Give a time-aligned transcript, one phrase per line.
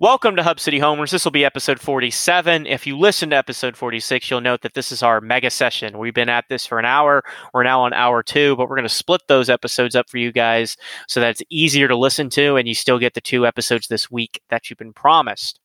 [0.00, 1.10] Welcome to Hub City Homers.
[1.10, 2.66] This will be episode 47.
[2.66, 5.98] If you listen to episode 46, you'll note that this is our mega session.
[5.98, 7.22] We've been at this for an hour.
[7.52, 10.32] We're now on hour two, but we're going to split those episodes up for you
[10.32, 10.76] guys
[11.08, 14.10] so that it's easier to listen to and you still get the two episodes this
[14.10, 15.60] week that you've been promised.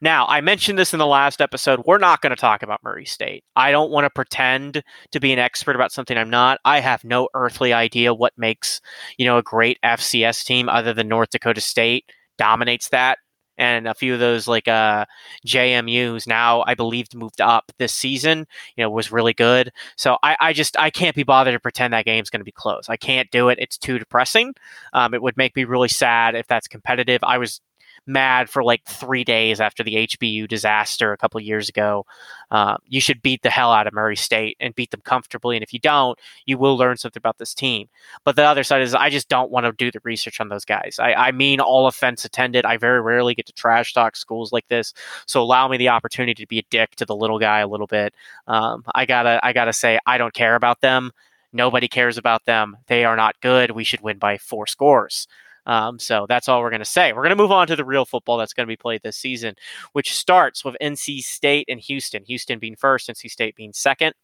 [0.00, 1.82] Now, I mentioned this in the last episode.
[1.84, 3.44] We're not going to talk about Murray State.
[3.56, 6.60] I don't want to pretend to be an expert about something I'm not.
[6.64, 8.80] I have no earthly idea what makes,
[9.18, 12.04] you know, a great FCS team other than North Dakota State
[12.40, 13.18] dominates that.
[13.58, 15.04] And a few of those, like uh,
[15.46, 18.46] JMU's now, I believe, moved up this season.
[18.74, 19.70] You know, was really good.
[19.96, 22.52] So I, I just I can't be bothered to pretend that game's going to be
[22.52, 22.88] close.
[22.88, 23.58] I can't do it.
[23.60, 24.54] It's too depressing.
[24.94, 27.20] Um, it would make me really sad if that's competitive.
[27.22, 27.60] I was
[28.06, 32.06] mad for like three days after the HBU disaster a couple years ago.
[32.50, 35.56] Uh, you should beat the hell out of Murray State and beat them comfortably.
[35.56, 37.88] And if you don't, you will learn something about this team.
[38.24, 40.64] But the other side is, I just don't want to do the research on those
[40.64, 40.96] guys.
[40.98, 42.64] I, I mean, all offense attended.
[42.64, 44.92] I very rarely get to trash talk schools like this,
[45.26, 47.86] so allow me the opportunity to be a dick to the little guy a little
[47.86, 48.14] bit.
[48.46, 51.12] Um, I gotta, I gotta say, I don't care about them.
[51.52, 52.76] Nobody cares about them.
[52.86, 53.72] They are not good.
[53.72, 55.26] We should win by four scores.
[55.70, 57.12] Um, so that's all we're going to say.
[57.12, 59.16] We're going to move on to the real football that's going to be played this
[59.16, 59.54] season,
[59.92, 62.24] which starts with NC State and Houston.
[62.24, 64.14] Houston being first, NC State being second.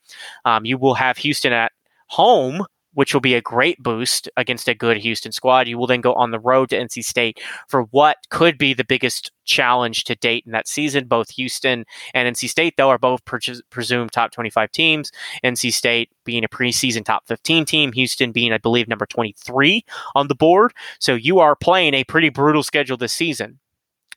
[0.45, 1.71] Um, you will have Houston at
[2.09, 5.69] home which will be a great boost against a good Houston squad.
[5.69, 8.87] You will then go on the road to NC State for what could be the
[8.87, 11.07] biggest challenge to date in that season.
[11.07, 15.13] Both Houston and NC State, though, are both pre- presumed top 25 teams.
[15.45, 20.29] NC State being a preseason top 15 team, Houston being, I believe, number 23 on
[20.29, 20.73] the board.
[20.99, 23.59] So you are playing a pretty brutal schedule this season.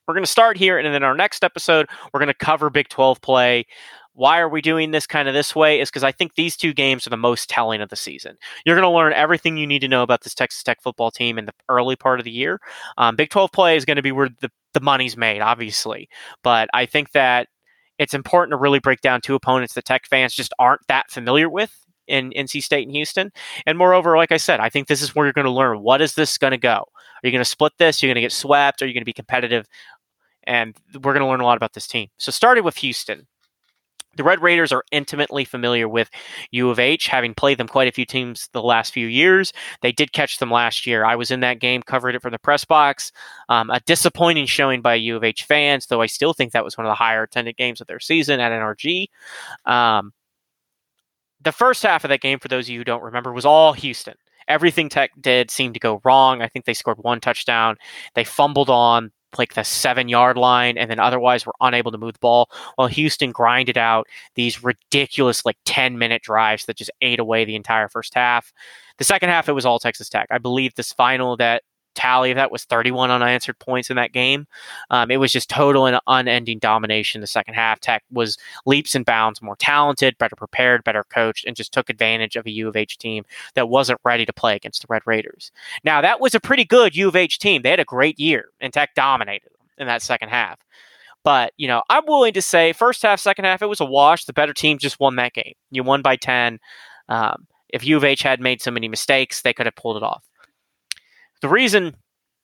[0.08, 2.88] We're going to start here, and then our next episode, we're going to cover Big
[2.88, 3.68] 12 play.
[4.20, 5.80] Why are we doing this kind of this way?
[5.80, 8.36] Is because I think these two games are the most telling of the season.
[8.66, 11.38] You're going to learn everything you need to know about this Texas Tech football team
[11.40, 12.60] in the early part of the year.
[12.98, 16.10] Um, Big 12 play is going to be where the, the money's made, obviously.
[16.44, 17.48] But I think that
[17.98, 21.50] it's important to really break down two opponents that Tech fans just aren't that familiar
[21.50, 21.74] with
[22.06, 23.32] in NC State and Houston.
[23.66, 26.02] And moreover, like I said, I think this is where you're going to learn what
[26.02, 26.84] is this going to go.
[27.24, 28.04] Are you going to split this?
[28.04, 28.82] Are you going to get swept?
[28.82, 29.66] Are you going to be competitive?
[30.44, 32.10] And we're going to learn a lot about this team.
[32.18, 33.28] So, starting with Houston,
[34.16, 36.10] the Red Raiders are intimately familiar with
[36.52, 39.54] U of H, having played them quite a few teams the last few years.
[39.82, 41.06] They did catch them last year.
[41.06, 43.12] I was in that game, covered it from the press box.
[43.50, 46.78] Um, a disappointing showing by U of H fans, though I still think that was
[46.78, 49.08] one of the higher attended games of their season at NRG.
[49.66, 50.12] Um,
[51.42, 53.74] the first half of that game, for those of you who don't remember, was all
[53.74, 54.16] Houston.
[54.48, 56.42] Everything Tech did seemed to go wrong.
[56.42, 57.78] I think they scored one touchdown.
[58.16, 62.14] They fumbled on like the seven yard line and then otherwise were unable to move
[62.14, 67.20] the ball while Houston grinded out these ridiculous like 10 minute drives that just ate
[67.20, 68.52] away the entire first half.
[68.98, 70.28] The second half, it was all Texas Tech.
[70.30, 71.64] I believe this final that
[72.00, 74.48] tally of that was 31 unanswered points in that game.
[74.90, 77.20] Um, it was just total and unending domination.
[77.20, 81.58] The second half, Tech was leaps and bounds more talented, better prepared, better coached, and
[81.58, 84.82] just took advantage of a U of H team that wasn't ready to play against
[84.82, 85.52] the Red Raiders.
[85.84, 87.62] Now, that was a pretty good U of H team.
[87.62, 90.60] They had a great year, and Tech dominated them in that second half.
[91.26, 94.24] But, you know, I'm willing to say first half, second half, it was a wash.
[94.24, 95.54] The better team just won that game.
[95.70, 96.60] You won by 10.
[97.10, 100.04] Um, if U of H had made so many mistakes, they could have pulled it
[100.04, 100.29] off.
[101.42, 101.96] The reason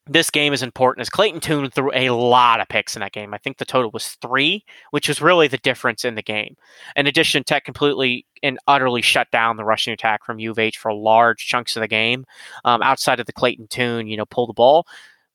[0.07, 3.33] this game is important is Clayton Tune threw a lot of picks in that game.
[3.33, 6.55] I think the total was three, which was really the difference in the game.
[6.95, 10.77] In addition, Tech completely and utterly shut down the rushing attack from U of H
[10.77, 12.25] for large chunks of the game.
[12.63, 14.85] Um, outside of the Clayton Tune, you know, pull the ball.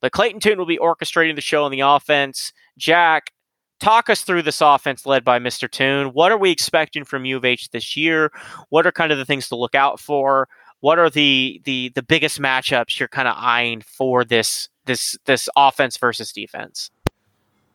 [0.00, 2.52] But Clayton Tune will be orchestrating the show on the offense.
[2.78, 3.32] Jack,
[3.80, 5.68] talk us through this offense led by Mr.
[5.68, 6.08] Tune.
[6.08, 8.30] What are we expecting from U of H this year?
[8.68, 10.48] What are kind of the things to look out for?
[10.80, 15.48] What are the the the biggest matchups you're kind of eyeing for this this this
[15.56, 16.90] offense versus defense?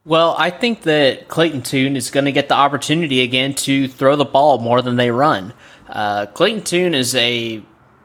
[0.03, 4.15] Well, I think that Clayton Tune is going to get the opportunity again to throw
[4.15, 5.53] the ball more than they run.
[5.89, 7.63] Uh, Clayton Tune is a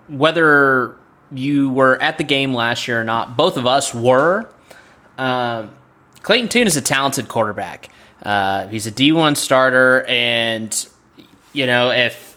[0.09, 0.97] whether
[1.33, 4.51] you were at the game last year or not, both of us were.
[5.19, 5.69] Uh,
[6.23, 7.89] Clayton Tune is a talented quarterback.
[8.23, 10.87] Uh, he's a D1 starter, and
[11.53, 12.30] you know if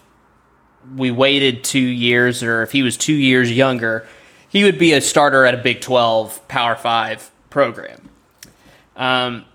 [0.96, 4.08] we waited two years, or if he was two years younger,
[4.50, 8.10] he would be a starter at a Big 12 Power 5 program.
[8.96, 9.46] Um,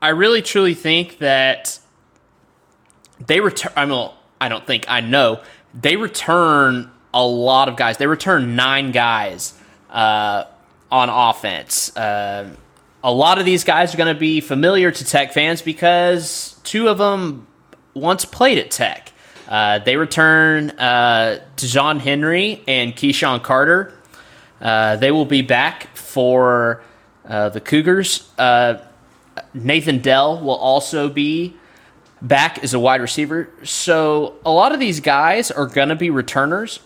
[0.00, 1.78] I really truly think that
[3.26, 3.72] they return.
[3.76, 4.10] I mean,
[4.40, 5.40] I don't think I know
[5.74, 7.98] they return a lot of guys.
[7.98, 9.54] They return nine guys
[9.90, 10.44] uh,
[10.90, 11.96] on offense.
[11.96, 12.50] Uh,
[13.04, 16.88] a lot of these guys are going to be familiar to Tech fans because two
[16.88, 17.46] of them
[17.94, 19.11] once played at Tech.
[19.52, 23.92] Uh, they return uh, John Henry and KeSean Carter.
[24.58, 26.82] Uh, they will be back for
[27.28, 28.30] uh, the Cougars.
[28.38, 28.78] Uh,
[29.52, 31.54] Nathan Dell will also be
[32.22, 33.50] back as a wide receiver.
[33.62, 36.80] So a lot of these guys are going to be returners.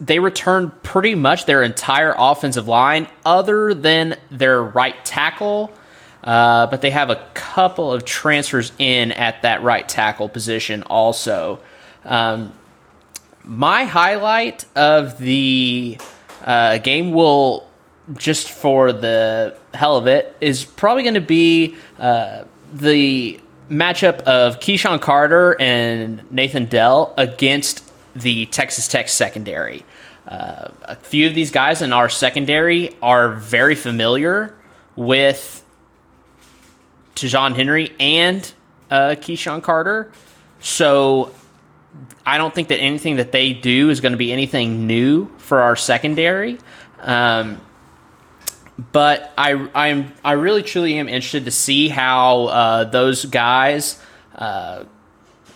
[0.00, 5.72] They return pretty much their entire offensive line, other than their right tackle.
[6.22, 11.58] Uh, but they have a couple of transfers in at that right tackle position also.
[12.04, 12.52] Um,
[13.44, 15.98] my highlight of the
[16.44, 17.68] uh, game will
[18.14, 23.40] just for the hell of it is probably going to be uh, the
[23.70, 29.84] matchup of KeSean Carter and Nathan Dell against the Texas Tech secondary.
[30.26, 34.54] Uh, a few of these guys in our secondary are very familiar
[34.94, 35.64] with
[37.14, 38.52] Ta'Zhawn Henry and
[38.90, 40.12] uh, KeSean Carter.
[40.60, 41.34] So
[42.24, 45.60] I don't think that anything that they do is going to be anything new for
[45.60, 46.58] our secondary.
[47.00, 47.60] Um,
[48.92, 54.00] but I I'm I really truly am interested to see how uh, those guys,
[54.34, 54.84] uh,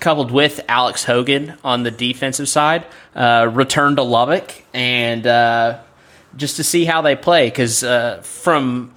[0.00, 2.85] coupled with Alex Hogan on the defensive side,
[3.15, 5.81] uh, return to Lubbock and uh,
[6.37, 7.49] just to see how they play.
[7.49, 8.93] Because uh, from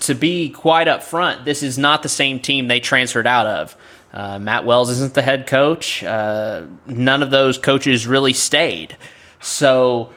[0.00, 3.76] to be quite upfront, this is not the same team they transferred out of.
[4.16, 6.02] Uh, Matt Wells isn't the head coach.
[6.02, 8.96] none of those coaches really stayed.
[9.40, 10.10] So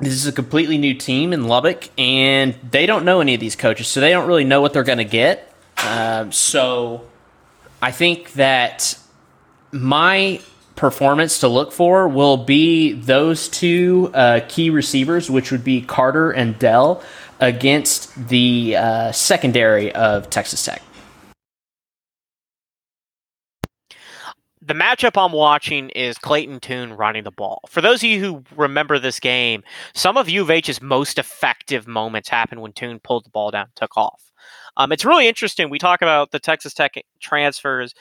[0.00, 3.56] this is a completely new team in Lubbock, and they don't know any of these
[3.56, 5.54] coaches, so they don't really know what they're going to get.
[5.86, 7.06] Um, so
[7.82, 8.98] I think that
[9.70, 10.40] my
[10.74, 16.30] performance to look for will be those two uh, key receivers, which would be Carter
[16.30, 17.02] and Dell,
[17.38, 20.80] against the uh, secondary of Texas Tech.
[24.64, 27.62] The matchup I'm watching is Clayton Tune running the ball.
[27.68, 31.88] For those of you who remember this game, some of U of H's most effective
[31.88, 34.30] moments happened when Tune pulled the ball down and took off.
[34.76, 35.68] Um, it's really interesting.
[35.68, 37.92] We talk about the Texas Tech transfers.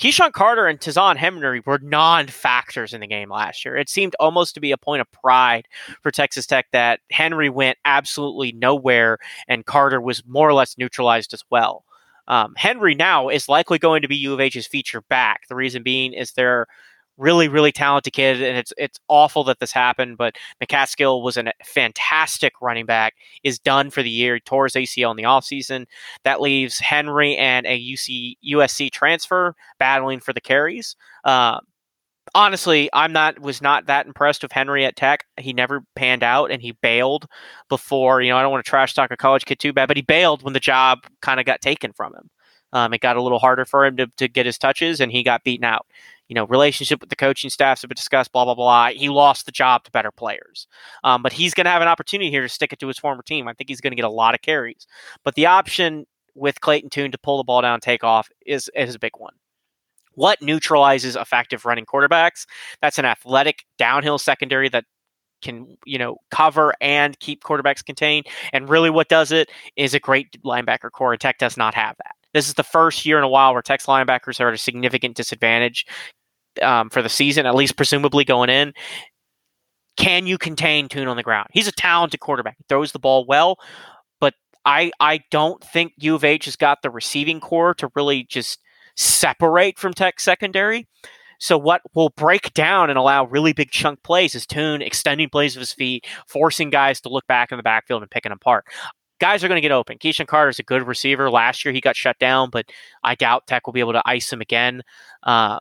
[0.00, 3.76] KeSean Carter and Ta'Zhawn Henry were non-factors in the game last year.
[3.76, 5.68] It seemed almost to be a point of pride
[6.02, 11.34] for Texas Tech that Henry went absolutely nowhere and Carter was more or less neutralized
[11.34, 11.84] as well.
[12.28, 15.42] Um, Henry now is likely going to be U of H's feature back.
[15.48, 16.66] The reason being is they're
[17.18, 20.16] really, really talented kid, and it's it's awful that this happened.
[20.18, 23.14] But McCaskill was a fantastic running back.
[23.42, 24.34] Is done for the year.
[24.34, 25.86] He tore his ACL in the offseason.
[26.24, 30.96] That leaves Henry and a UC USC transfer battling for the carries.
[31.24, 31.60] Uh,
[32.34, 35.24] honestly, I'm not was not that impressed with Henry at Tech.
[35.38, 37.26] He never panned out, and he bailed
[37.68, 38.20] before.
[38.22, 40.02] You know, I don't want to trash talk a college kid too bad, but he
[40.02, 42.30] bailed when the job kind of got taken from him.
[42.72, 45.22] Um, it got a little harder for him to, to get his touches, and he
[45.22, 45.86] got beaten out.
[46.28, 48.32] You know, relationship with the coaching staffs have been discussed.
[48.32, 48.88] Blah blah blah.
[48.88, 50.66] He lost the job to better players,
[51.04, 53.22] um, but he's going to have an opportunity here to stick it to his former
[53.22, 53.48] team.
[53.48, 54.86] I think he's going to get a lot of carries.
[55.24, 58.94] But the option with Clayton Tune to pull the ball down take off is is
[58.94, 59.34] a big one.
[60.16, 62.46] What neutralizes effective running quarterbacks?
[62.82, 64.84] That's an athletic downhill secondary that
[65.42, 68.26] can you know cover and keep quarterbacks contained.
[68.52, 71.12] And really, what does it is a great linebacker core.
[71.12, 72.14] And Tech does not have that.
[72.34, 75.16] This is the first year in a while where Tech's linebackers are at a significant
[75.16, 75.86] disadvantage
[76.60, 78.72] um, for the season, at least presumably going in.
[79.96, 81.48] Can you contain Tune on the ground?
[81.52, 82.56] He's a talented quarterback.
[82.58, 83.56] He throws the ball well,
[84.20, 84.34] but
[84.64, 88.58] I I don't think U of H has got the receiving core to really just
[88.96, 90.86] separate from Tech secondary.
[91.38, 95.54] So what will break down and allow really big chunk plays is Tune extending plays
[95.54, 98.64] of his feet, forcing guys to look back in the backfield and picking apart.
[99.20, 99.98] Guys are going to get open.
[99.98, 101.30] KeSean Carter is a good receiver.
[101.30, 102.66] Last year he got shut down, but
[103.02, 104.82] I doubt Tech will be able to ice him again.
[105.22, 105.60] Um,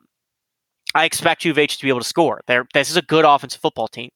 [0.94, 2.42] I expect U of H to be able to score.
[2.48, 4.12] They're, this is a good offensive football team,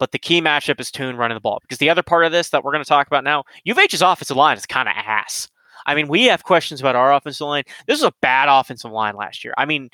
[0.00, 1.60] but the key matchup is Tune running the ball.
[1.62, 3.78] Because the other part of this that we're going to talk about now, U of
[3.78, 5.48] H's offensive line is kind of ass.
[5.86, 7.64] I mean, we have questions about our offensive line.
[7.86, 9.54] This was a bad offensive line last year.
[9.56, 9.90] I mean,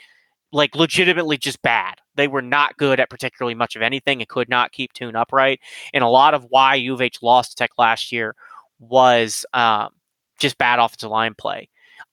[0.53, 1.97] like legitimately just bad.
[2.17, 5.61] They were not good at particularly much of anything and could not keep Tune upright.
[5.95, 8.35] And a lot of why U of H lost to Tech last year
[8.79, 9.91] was um,
[10.39, 11.69] just bad offensive line play.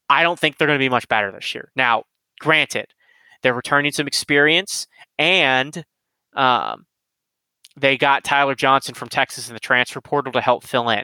[0.10, 1.72] I don't think they're going to be much better this year.
[1.76, 2.04] Now,
[2.40, 2.88] granted,
[3.42, 5.84] they're returning some experience and
[6.36, 6.86] um,
[7.76, 11.04] they got Tyler Johnson from Texas in the transfer portal to help fill in.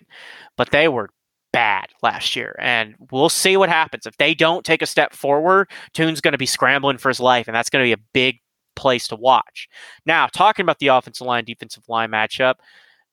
[0.58, 1.10] But they were
[1.54, 2.56] bad last year.
[2.60, 4.06] And we'll see what happens.
[4.06, 7.48] If they don't take a step forward, Tune's going to be scrambling for his life,
[7.48, 8.40] and that's going to be a big
[8.76, 9.70] place to watch.
[10.06, 12.56] Now, talking about the offensive line, defensive line matchup,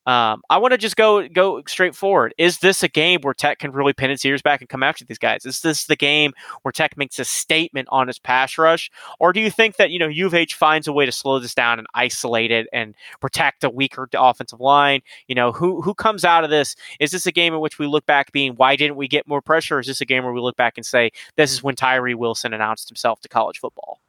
[0.07, 2.35] Um, I want to just go go straight forward.
[2.39, 5.05] Is this a game where Tech can really pin its ears back and come after
[5.05, 5.45] these guys?
[5.45, 9.41] Is this the game where Tech makes a statement on its pass rush, or do
[9.41, 11.79] you think that you know U of H finds a way to slow this down
[11.79, 15.03] and isolate it and protect a weaker offensive line?
[15.29, 16.77] You know, who who comes out of this?
[16.99, 19.43] Is this a game in which we look back being why didn't we get more
[19.43, 19.77] pressure?
[19.77, 22.15] Or is this a game where we look back and say this is when Tyree
[22.15, 24.01] Wilson announced himself to college football?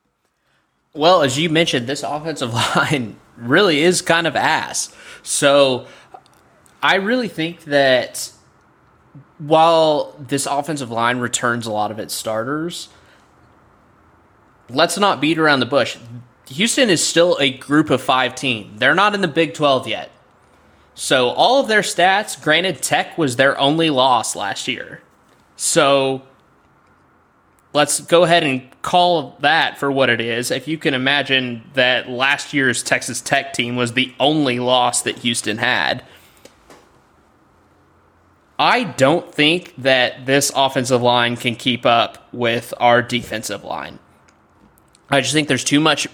[0.94, 4.94] Well, as you mentioned, this offensive line really is kind of ass.
[5.24, 5.88] So
[6.82, 8.32] I really think that
[9.38, 12.90] while this offensive line returns a lot of its starters,
[14.70, 15.98] let's not beat around the bush.
[16.48, 18.74] Houston is still a group of five team.
[18.78, 20.12] They're not in the Big 12 yet.
[20.94, 25.02] So all of their stats, granted, Tech was their only loss last year.
[25.56, 26.24] So
[27.74, 30.52] let's go ahead and call that for what it is.
[30.52, 35.20] If you can imagine that last year's Texas Tech team was the only loss that
[35.20, 36.04] Houston had.
[38.60, 43.98] I don't think that this offensive line can keep up with our defensive line.
[45.10, 46.08] I just think there's too much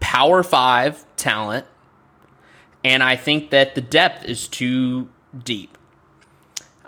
[0.00, 1.66] power five talent,
[2.82, 5.10] and I think that the depth is too
[5.44, 5.76] deep.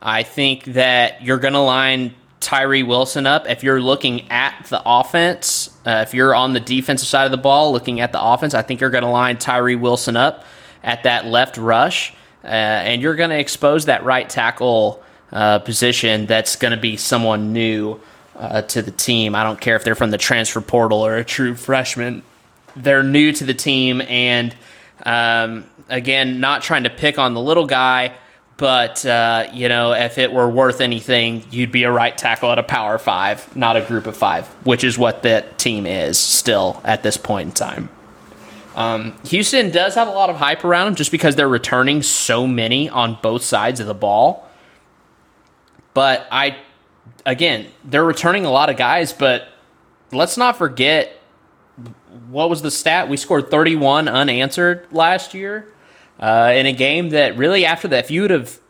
[0.00, 3.49] I think that you're going to line Tyree Wilson up.
[3.49, 7.38] If you're looking at the offense, uh, if you're on the defensive side of the
[7.38, 10.44] ball looking at the offense, I think you're going to line Tyree Wilson up
[10.82, 12.12] at that left rush,
[12.44, 16.96] uh, and you're going to expose that right tackle uh, position that's going to be
[16.96, 17.99] someone new
[18.37, 19.34] uh, to the team.
[19.34, 22.22] I don't care if they're from the transfer portal or a true freshman.
[22.75, 24.54] They're new to the team, and
[25.04, 28.14] um, again, not trying to pick on the little guy
[28.56, 32.59] but uh, you know, if it were worth anything, you'd be a right tackle at
[32.59, 36.80] a power five, not a group of five, which is what that team is still
[36.85, 37.88] at this point in time.
[38.75, 42.47] Um, Houston does have a lot of hype around them just because they're returning so
[42.47, 44.49] many on both sides of the ball.
[45.94, 46.56] But I,
[47.26, 49.49] again, they're returning a lot of guys, but
[50.11, 51.18] let's not forget
[52.28, 53.09] what was the stat?
[53.09, 55.71] We scored 31 unanswered last year
[56.22, 58.60] uh, in a game that really after that, if you would have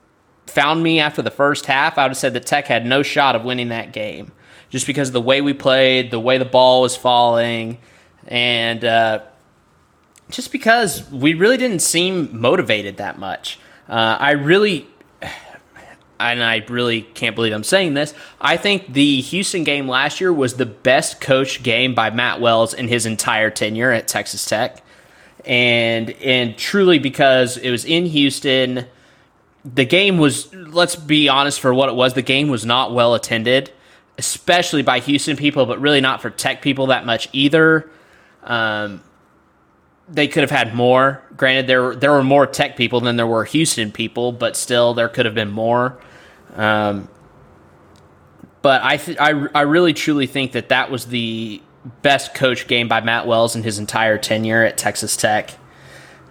[0.46, 3.36] found me after the first half, I would have said that Tech had no shot
[3.36, 4.32] of winning that game
[4.70, 7.76] just because of the way we played, the way the ball was falling,
[8.26, 9.20] and uh,
[10.30, 13.60] just because we really didn't seem motivated that much.
[13.86, 14.86] Uh, I really,
[16.18, 18.14] and I really can't believe I'm saying this.
[18.40, 22.72] I think the Houston game last year was the best coach game by Matt Wells
[22.72, 24.82] in his entire tenure at Texas Tech
[25.44, 28.86] and and truly because it was in Houston,
[29.64, 32.14] the game was let's be honest for what it was.
[32.14, 33.72] The game was not well attended,
[34.18, 37.90] especially by Houston people, but really not for Tech people that much either.
[38.44, 39.02] Um,
[40.08, 41.22] they could have had more.
[41.36, 45.08] Granted, there there were more Tech people than there were Houston people, but still there
[45.08, 45.98] could have been more.
[46.54, 47.08] Um,
[48.60, 51.62] but I, th- I I really truly think that that was the
[52.02, 55.50] best coach game by Matt Wells in his entire tenure at Texas Tech.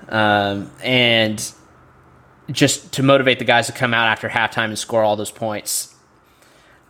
[0.10, 1.54] Um, and
[2.52, 5.96] just to motivate the guys to come out after halftime and score all those points.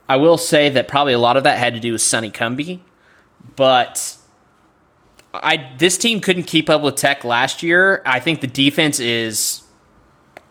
[0.09, 2.79] I will say that probably a lot of that had to do with Sonny Cumbie,
[3.55, 4.17] but
[5.33, 8.01] I this team couldn't keep up with Tech last year.
[8.05, 9.63] I think the defense is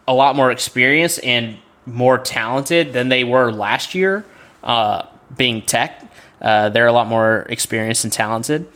[0.08, 4.24] a lot more experienced and more talented than they were last year,
[4.62, 5.99] uh, being Tech.
[6.40, 8.66] Uh, they're a lot more experienced and talented.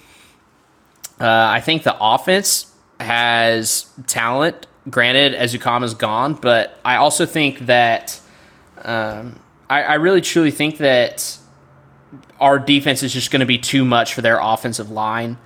[1.21, 4.67] Uh, I think the offense has talent.
[4.91, 8.21] Granted, Ezukanma's gone, but I also think that
[8.83, 9.41] um,
[9.71, 11.39] I, I really truly think that
[12.41, 15.39] our defense is just going to be too much for their offensive line.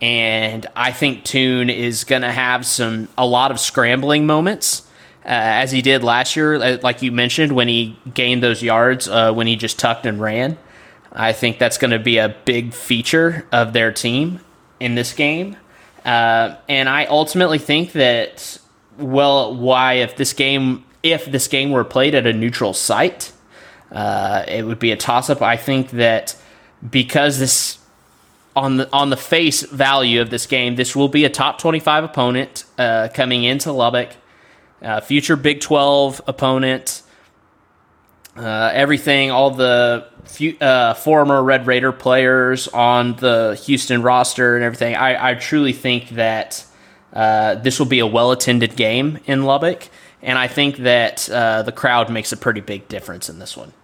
[0.00, 4.82] And I think Tune is going to have some a lot of scrambling moments,
[5.24, 9.32] uh, as he did last year, like you mentioned, when he gained those yards uh,
[9.32, 10.58] when he just tucked and ran.
[11.14, 14.40] I think that's going to be a big feature of their team
[14.80, 15.56] in this game.
[16.04, 18.58] Uh, and I ultimately think that,
[18.98, 23.32] well, why if this game if this game were played at a neutral site,
[23.90, 25.42] uh, it would be a toss up.
[25.42, 26.36] I think that
[26.88, 27.78] because this
[28.54, 31.80] on the on the face value of this game, this will be a top twenty
[31.80, 34.10] five opponent uh, coming into Lubbock,
[34.80, 37.02] uh, future Big Twelve opponent.
[38.34, 44.64] Uh, everything, all the few, uh, former Red Raider players on the Houston roster and
[44.64, 44.94] everything.
[44.94, 46.64] I, I truly think that
[47.12, 49.88] uh, this will be a well attended game in Lubbock,
[50.22, 53.74] and I think that uh, the crowd makes a pretty big difference in this one.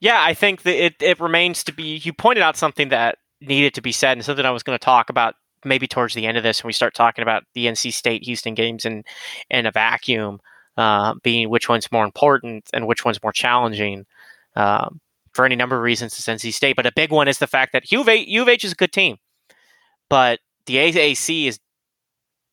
[0.00, 1.98] Yeah, I think that it, it remains to be.
[1.98, 4.84] You pointed out something that needed to be said, and something I was going to
[4.84, 7.92] talk about maybe towards the end of this when we start talking about the NC
[7.92, 9.04] State Houston games in
[9.50, 10.40] in a vacuum,
[10.76, 14.04] uh, being which one's more important and which one's more challenging.
[14.56, 15.00] Um,
[15.32, 17.72] for any number of reasons, it's NC State, but a big one is the fact
[17.72, 19.16] that U of H, U of H is a good team,
[20.08, 21.58] but the AAC is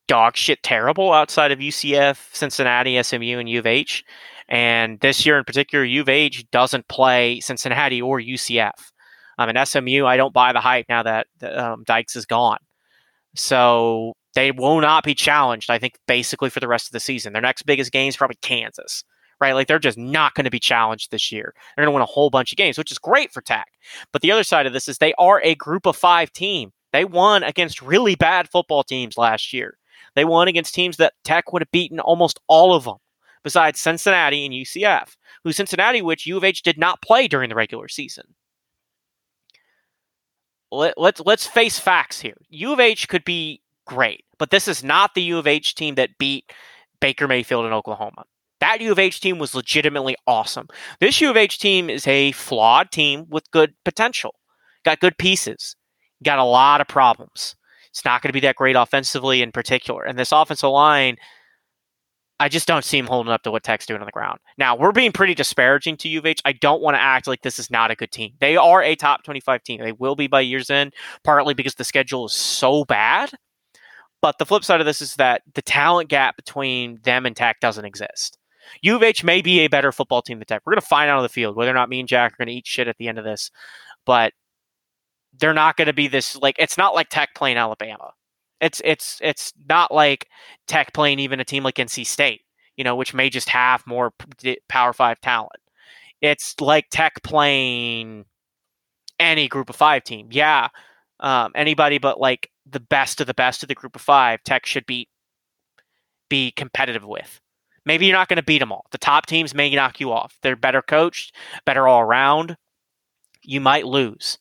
[0.08, 4.04] dog shit terrible outside of UCF, Cincinnati, SMU, and U of H.
[4.50, 8.92] And this year in particular, U of H doesn't play Cincinnati or UCF.
[9.38, 12.60] Um, and SMU, I don't buy the hype now that um, Dykes is gone.
[13.36, 17.34] So they will not be challenged, I think, basically for the rest of the season.
[17.34, 19.04] Their next biggest game is probably Kansas,
[19.40, 19.54] right?
[19.54, 21.54] Like they're just not going to be challenged this year.
[21.76, 23.68] They're going to win a whole bunch of games, which is great for Tech.
[24.14, 26.72] But the other side of this is they are a group of five team.
[26.94, 29.78] They won against really bad football teams last year.
[30.16, 32.98] They won against teams that Tech would have beaten almost all of them,
[33.44, 37.56] besides Cincinnati and UCF, who Cincinnati, which U of H did not play during the
[37.56, 38.36] regular season.
[40.74, 42.38] Let, let's let's face facts here.
[42.50, 43.62] U of H could be
[43.92, 46.52] great, but this is not the U of H team that beat
[47.02, 48.24] Baker Mayfield in Oklahoma.
[48.62, 50.68] That U of H team was legitimately awesome.
[51.02, 54.36] This U of H team is a flawed team with good potential.
[54.86, 55.76] Got good pieces.
[56.24, 57.56] Got a lot of problems.
[57.90, 60.04] It's not going to be that great offensively in particular.
[60.04, 61.18] And this offensive line,
[62.40, 64.40] I just don't see him holding up to what Tech's doing on the ground.
[64.58, 66.42] Now, we're being pretty disparaging to U of H.
[66.46, 68.34] I don't want to act like this is not a good team.
[68.40, 69.82] They are a top 25 team.
[69.82, 70.94] They will be by year's end,
[71.24, 73.32] partly because the schedule is so bad.
[74.22, 77.60] But the flip side of this is that the talent gap between them and Tech
[77.60, 78.38] doesn't exist.
[78.82, 80.62] U of H may be a better football team than Tech.
[80.66, 82.38] We're going to find out on the field whether or not me and Jack are
[82.38, 83.52] going to eat shit at the end of this.
[84.06, 84.34] But
[85.38, 88.12] they're not going to be this like it's not like Tech playing Alabama.
[88.60, 90.28] It's it's it's not like
[90.68, 92.42] Tech playing even a team like NC State,
[92.78, 94.14] you know, which may just have more
[94.70, 95.52] Power Five talent.
[96.22, 98.26] It's like Tech playing
[99.20, 100.28] any Group of Five team.
[100.32, 100.68] Yeah,
[101.20, 104.66] um, anybody but like the best of the best of the Group of Five, Tech
[104.66, 105.08] should be
[106.30, 107.40] be competitive with.
[107.86, 108.86] Maybe you're not going to beat them all.
[108.92, 110.38] The top teams may knock you off.
[110.44, 112.56] They're better coached, better all around.
[113.44, 114.38] You might lose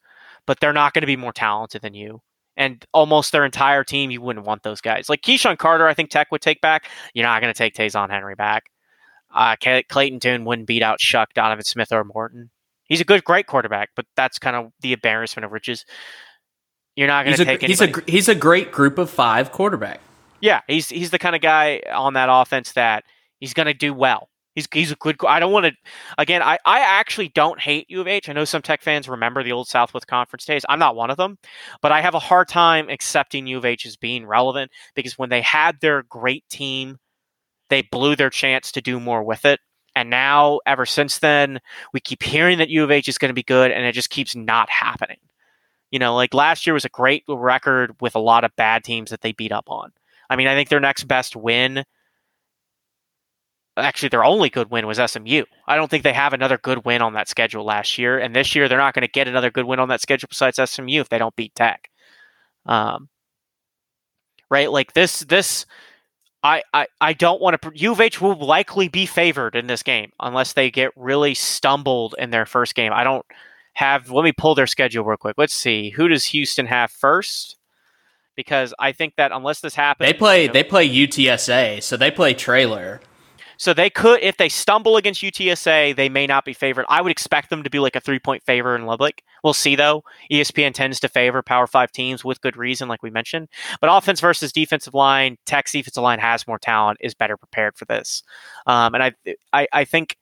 [0.50, 2.20] but they're not going to be more talented than you.
[2.56, 5.08] And almost their entire team, you wouldn't want those guys.
[5.08, 6.88] Like KeSean Carter, I think Tech would take back.
[7.14, 8.64] You're not going to take Ta'Zhawn Henry back.
[9.32, 9.54] Uh,
[9.88, 12.50] Clayton Tune wouldn't beat out Shough, Donovan Smith, or Morton.
[12.82, 15.84] He's a good, great quarterback, but that's kind of the embarrassment of riches.
[16.96, 17.62] You're not going to take.
[17.62, 20.00] A, he's a he's a great group of five quarterback.
[20.40, 23.04] Yeah, he's he's the kind of guy on that offense that
[23.38, 24.28] he's going to do well.
[24.54, 25.16] He's he's a good.
[25.26, 25.72] I don't want to.
[26.18, 28.28] Again, I I actually don't hate U of H.
[28.28, 30.64] I know some Tech fans remember the old Southwest Conference days.
[30.68, 31.38] I'm not one of them,
[31.80, 35.28] but I have a hard time accepting U of H as being relevant because when
[35.30, 36.98] they had their great team,
[37.68, 39.60] they blew their chance to do more with it.
[39.94, 41.60] And now, ever since then,
[41.92, 44.10] we keep hearing that U of H is going to be good, and it just
[44.10, 45.18] keeps not happening.
[45.90, 49.10] You know, like last year was a great record with a lot of bad teams
[49.10, 49.92] that they beat up on.
[50.28, 51.84] I mean, I think their next best win
[53.76, 55.44] actually their only good win was SMU.
[55.66, 58.54] I don't think they have another good win on that schedule last year, and this
[58.54, 61.08] year they're not going to get another good win on that schedule besides SMU if
[61.08, 61.90] they don't beat Tech.
[62.66, 63.08] Um,
[64.50, 65.66] right, like this, this.
[66.42, 67.72] I, I, I don't want to.
[67.74, 72.14] U of H will likely be favored in this game unless they get really stumbled
[72.18, 72.92] in their first game.
[72.94, 73.26] I don't
[73.74, 74.10] have.
[74.10, 75.36] Let me pull their schedule real quick.
[75.38, 75.90] Let's see.
[75.90, 77.56] Who does Houston have first?
[78.36, 80.42] Because I think that unless this happens, they play.
[80.42, 83.00] You know, they play UTSA, so they play trailer.
[83.60, 86.86] So they could, if they stumble against UTSA, they may not be favored.
[86.88, 89.20] I would expect them to be like a three point favor in Lubbock.
[89.44, 90.02] We'll see though.
[90.32, 93.48] ESPN tends to favor Power Five teams with good reason, like we mentioned.
[93.78, 97.84] But offense versus defensive line, Tech's defensive line has more talent, is better prepared for
[97.84, 98.22] this.
[98.66, 99.12] Um, and I,
[99.52, 100.16] I, I think,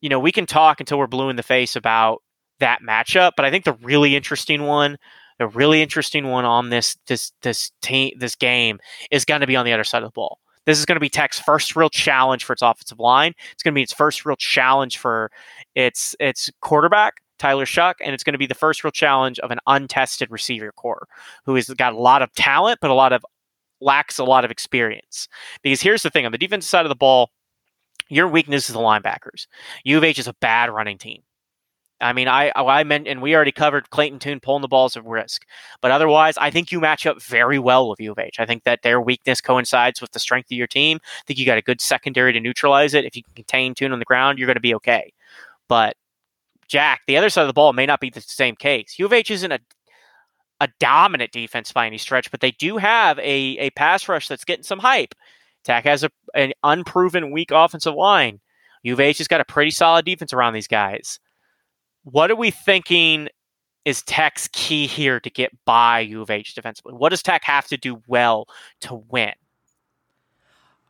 [0.00, 2.20] you know, we can talk until we're blue in the face about
[2.60, 3.32] that matchup.
[3.36, 4.96] But I think the really interesting one,
[5.38, 8.78] the really interesting one on this this this team this game
[9.10, 10.38] is going to be on the other side of the ball.
[10.66, 13.32] This is going to be Tech's first real challenge for its offensive line.
[13.52, 15.30] It's going to be its first real challenge for
[15.74, 19.50] its its quarterback, Tyler Shough, and it's going to be the first real challenge of
[19.50, 21.08] an untested receiver core
[21.46, 23.24] who has got a lot of talent, but a lot of
[23.80, 25.26] lacks a lot of experience.
[25.62, 27.30] Because here's the thing: on the defensive side of the ball,
[28.10, 29.46] your weakness is the linebackers.
[29.84, 31.22] U of H is a bad running team.
[32.00, 34.96] I mean, I oh, I meant, and we already covered Clayton Tune pulling the balls
[34.96, 35.44] of risk,
[35.80, 38.40] but otherwise, I think you match up very well with U of H.
[38.40, 40.98] I think that their weakness coincides with the strength of your team.
[41.04, 43.04] I think you got a good secondary to neutralize it.
[43.04, 45.12] If you can contain Tune on the ground, you're going to be okay.
[45.68, 45.96] But
[46.68, 48.98] Jack, the other side of the ball may not be the same case.
[48.98, 49.60] U of H isn't a
[50.62, 54.44] a dominant defense by any stretch, but they do have a a pass rush that's
[54.44, 55.14] getting some hype.
[55.64, 58.40] Tech has a, an unproven weak offensive line.
[58.82, 61.20] U of H has got a pretty solid defense around these guys
[62.04, 63.28] what are we thinking
[63.84, 66.92] is Tech's key here to get by U of H defensively?
[66.94, 68.46] What does Tech have to do well
[68.82, 69.32] to win?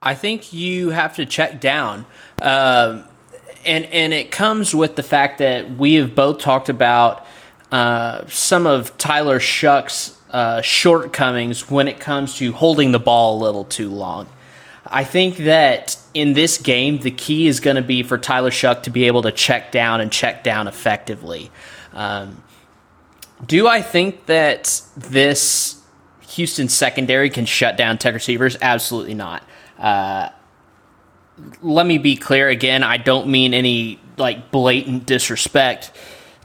[0.02, 2.06] I think you have to check down.
[2.40, 3.04] Um,
[3.64, 7.26] and and it comes with the fact that we have both talked about
[7.70, 13.40] uh, some of Tyler Shough's uh, shortcomings when it comes to holding the ball a
[13.42, 14.26] little too long.
[14.86, 18.82] I think that in this game, the key is going to be for Tyler Shough
[18.82, 21.50] to be able to check down and check down effectively.
[21.92, 22.42] Um,
[23.46, 25.82] do I think that this
[26.28, 28.56] Houston secondary can shut down tech receivers?
[28.60, 29.42] Absolutely not.
[29.78, 30.30] Uh,
[31.62, 32.82] let me be clear again.
[32.82, 35.90] I don't mean any like blatant disrespect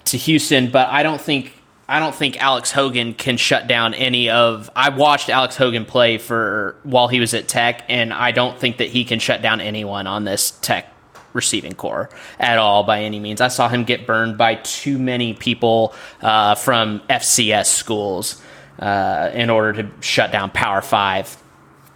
[0.05, 1.54] to Houston, but I don't think
[1.87, 4.71] I don't think Alex Hogan can shut down any of.
[4.75, 8.77] I watched Alex Hogan play for while he was at Tech, and I don't think
[8.77, 10.91] that he can shut down anyone on this Tech
[11.33, 13.41] receiving core at all by any means.
[13.41, 18.41] I saw him get burned by too many people uh, from FCS schools
[18.79, 21.37] uh, in order to shut down Power Five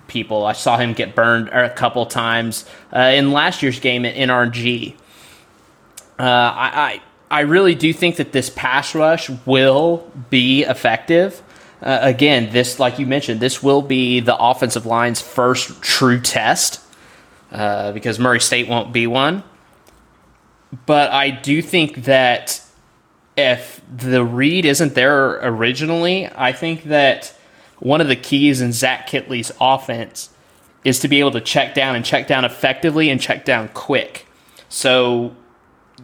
[0.07, 0.45] people.
[0.45, 4.93] I saw him get burned a couple times uh, in last year's game at NRG.
[6.19, 11.41] Uh, I, I, I really do think that this pass rush will be effective.
[11.81, 16.81] Uh, again, this, like you mentioned, this will be the offensive line's first true test
[17.51, 19.43] uh, because Murray State won't be one.
[20.85, 22.61] But I do think that
[23.37, 27.33] if the read isn't there originally, I think that
[27.79, 30.29] one of the keys in Zach Kittley's offense
[30.83, 34.27] is to be able to check down and check down effectively and check down quick.
[34.67, 35.35] So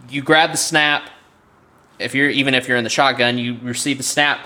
[0.09, 1.09] you grab the snap.
[1.99, 4.45] If you're even if you're in the shotgun, you receive the snap.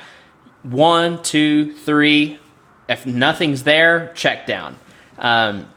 [0.63, 2.39] One, two, three.
[2.87, 4.77] If nothing's there, check down.
[5.17, 5.67] Um,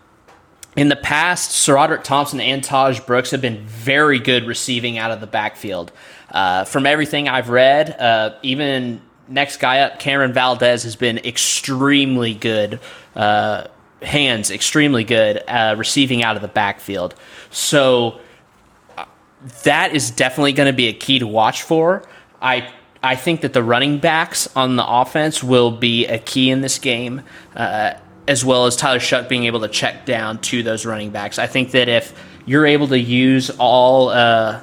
[0.76, 5.20] in the past, SaRodorick Thompson and Tahj Brooks have been very good receiving out of
[5.20, 5.92] the backfield.
[6.30, 12.32] Uh, from everything I've read, uh, even next guy up, Cameron Valdez, has been extremely
[12.32, 12.80] good.
[13.14, 13.66] Uh,
[14.00, 17.14] hands extremely good uh, receiving out of the backfield.
[17.50, 18.20] So
[19.64, 22.04] that is definitely going to be a key to watch for.
[22.40, 26.60] I I think that the running backs on the offense will be a key in
[26.60, 27.22] this game,
[27.56, 27.94] uh,
[28.28, 31.38] as well as Tyler Shough being able to check down to those running backs.
[31.38, 32.14] I think that if
[32.46, 34.60] you're able to use all uh,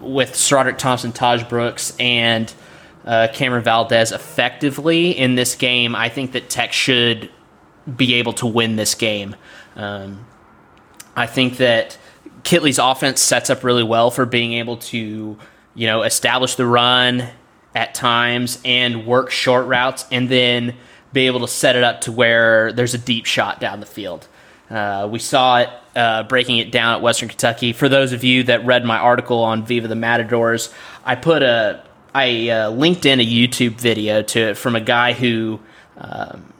[0.00, 2.52] with SaRodorick Thompson, Tahj Brooks, and
[3.04, 7.28] uh, Cameron Valdez effectively in this game, I think that Tech should
[7.96, 9.34] be able to win this game.
[9.74, 10.24] Um,
[11.16, 11.98] I think that
[12.44, 15.36] Kittley's offense sets up really well for being able to,
[15.74, 17.28] you know, establish the run
[17.74, 20.76] at times and work short routes, and then
[21.12, 24.28] be able to set it up to where there's a deep shot down the field.
[24.70, 27.72] Uh, we saw it uh, breaking it down at Western Kentucky.
[27.72, 30.72] For those of you that read my article on Viva the Matadors,
[31.04, 31.82] I put a
[32.14, 35.58] I uh, linked in a YouTube video to it from a guy who
[35.98, 36.53] um,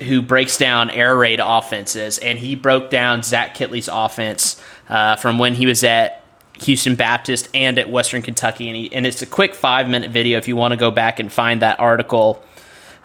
[0.00, 5.38] who breaks down air raid offenses, and he broke down Zach Kittley's offense uh, from
[5.38, 6.22] when he was at
[6.60, 10.38] Houston Baptist and at Western Kentucky, and, he, and it's a quick five minute video
[10.38, 12.42] if you want to go back and find that article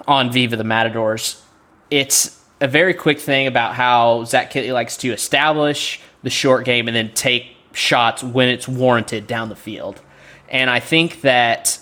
[0.08, 1.42] on Viva the Matadors.
[1.90, 6.88] It's a very quick thing about how Zach Kittley likes to establish the short game
[6.88, 10.02] and then take shots when it's warranted down the field.
[10.50, 11.80] And I think that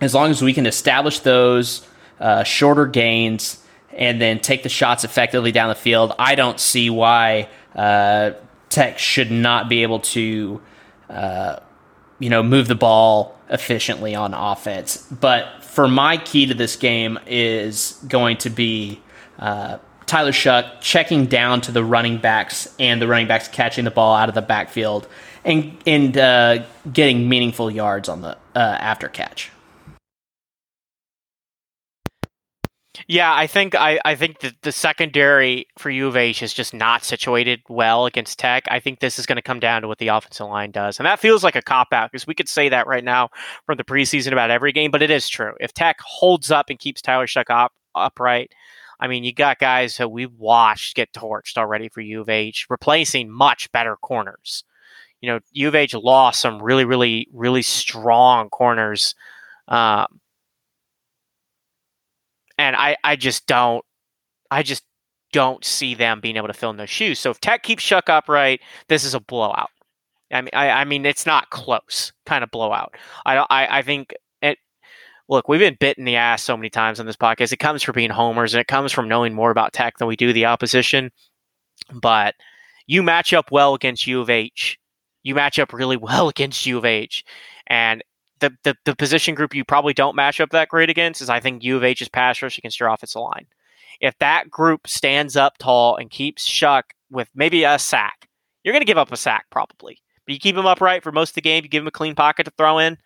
[0.00, 1.86] as long as we can establish those
[2.20, 3.64] uh, shorter gains
[3.98, 8.30] and then take the shots effectively down the field, I don't see why uh,
[8.70, 10.60] Tech should not be able to,
[11.10, 11.56] uh,
[12.20, 14.98] you know, move the ball efficiently on offense.
[15.10, 19.02] But for my key to this game is going to be
[19.38, 23.90] uh, Tyler Shough checking down to the running backs and the running backs catching the
[23.90, 25.08] ball out of the backfield
[25.44, 29.50] and and uh, getting meaningful yards on the uh, after catch.
[33.06, 36.74] Yeah, I think I, I think that the secondary for U of H is just
[36.74, 38.64] not situated well against Tech.
[38.68, 41.06] I think this is going to come down to what the offensive line does, and
[41.06, 43.30] that feels like a cop out because we could say that right now
[43.66, 45.54] from the preseason about every game, but it is true.
[45.60, 48.52] If Tech holds up and keeps Tyler Shough up upright,
[49.00, 52.66] I mean, you got guys who we've watched get torched already for U of H,
[52.68, 54.64] replacing much better corners
[55.20, 59.14] you know, U of H lost some really, really, really strong corners.
[59.66, 60.06] Um,
[62.58, 63.84] and I, I just don't,
[64.50, 64.84] I just
[65.32, 67.18] don't see them being able to fill in those shoes.
[67.18, 69.70] So if Tech keeps Shough upright, this is a blowout.
[70.30, 72.94] I mean, I, I mean, it's not close, kind of blowout.
[73.24, 74.58] I, don't, I, I think it.
[75.30, 77.52] Look, we've been bit in the ass so many times on this podcast.
[77.52, 80.16] It comes from being homers, and it comes from knowing more about Tech than we
[80.16, 81.10] do the opposition.
[81.92, 82.34] But
[82.86, 84.78] you match up well against U of H
[85.28, 87.24] you match up really well against U of H.
[87.66, 88.02] And
[88.40, 91.40] the, the, the position group you probably don't match up that great against is I
[91.40, 93.46] think U of H's pass rush against your offensive line.
[94.00, 98.28] If that group stands up tall and keeps Shough with maybe a sack,
[98.62, 99.98] you're going to give up a sack probably.
[100.26, 102.14] But you keep him upright for most of the game, you give him a clean
[102.14, 102.98] pocket to throw in,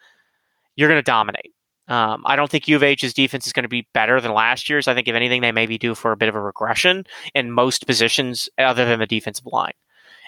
[0.76, 1.52] you're going to dominate.
[1.88, 4.68] Um, I don't think U of H's defense is going to be better than last
[4.68, 4.88] year's.
[4.88, 7.86] I think if anything, they maybe do for a bit of a regression in most
[7.86, 9.72] positions other than the defensive line,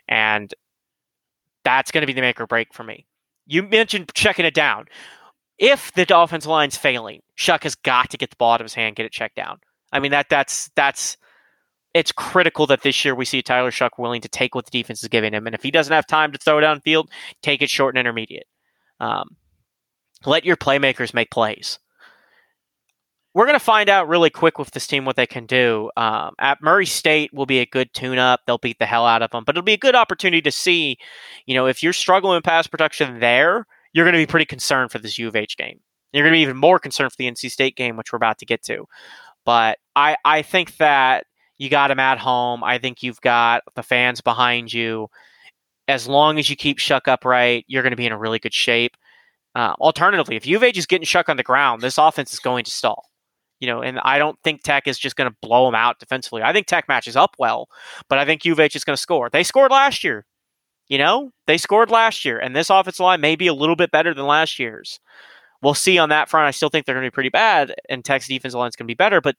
[0.09, 0.53] and
[1.65, 3.07] that's going to be the make or break for me.
[3.47, 4.87] You mentioned checking it down.
[5.59, 8.75] If the offensive line's failing, Shough has got to get the ball out of his
[8.75, 9.59] hand, get it checked down.
[9.93, 11.17] I mean that that's that's
[11.93, 15.03] it's critical that this year we see Tyler Shough willing to take what the defense
[15.03, 17.09] is giving him, and if he doesn't have time to throw downfield,
[17.43, 18.47] take it short and intermediate.
[18.99, 19.37] Um,
[20.27, 21.79] let your playmakers make plays.
[23.35, 25.91] We're going to find out really quick with this team what they can do.
[25.97, 28.43] Um, at Murray State will be a good tune-up.
[28.47, 30.99] They'll beat the hell out of them, but it'll be a good opportunity to see,
[31.47, 34.93] you know, if you're struggling with pass protection there, you're going to be pretty concerned
[34.93, 35.81] for this U of H game.
[36.13, 38.39] You're going to be even more concerned for the NC State game, which we're about
[38.39, 38.87] to get to.
[39.45, 41.27] But I, I think that
[41.59, 42.63] you got them at home.
[42.63, 45.09] I think you've got the fans behind you.
[45.89, 48.55] As long as you keep Shough upright, you're going to be in a really good
[48.55, 48.97] shape.
[49.57, 52.39] Uh, alternatively, if U of H is getting Shough on the ground, this offense is
[52.39, 53.11] going to stall.
[53.65, 56.43] You know, and I don't think Tech is just going to blow them out defensively.
[56.43, 57.71] I think Tech matches up well,
[58.11, 59.31] but I think U of H is going to score.
[59.31, 60.27] They scored last year.
[60.87, 63.91] You know, they scored last year, and this offensive line may be a little bit
[63.91, 65.01] better than last year's.
[65.63, 66.47] We'll see on that front.
[66.47, 68.85] I still think they're going to be pretty bad, and Tech's defensive line is going
[68.85, 69.35] to be better, but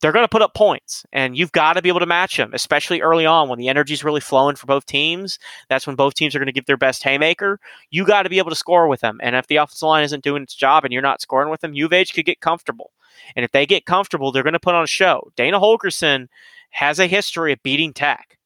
[0.00, 2.52] they're going to put up points, and you've got to be able to match them,
[2.54, 5.38] especially early on when the energy is really flowing for both teams.
[5.68, 7.60] That's when both teams are going to give their best haymaker.
[7.90, 10.24] You got to be able to score with them, and if the offensive line isn't
[10.24, 12.92] doing its job and you're not scoring with them, U of H could get comfortable.
[13.36, 15.30] And if they get comfortable, they're going to put on a show.
[15.36, 16.28] Dana Holgorsen
[16.70, 18.38] has a history of beating Tech.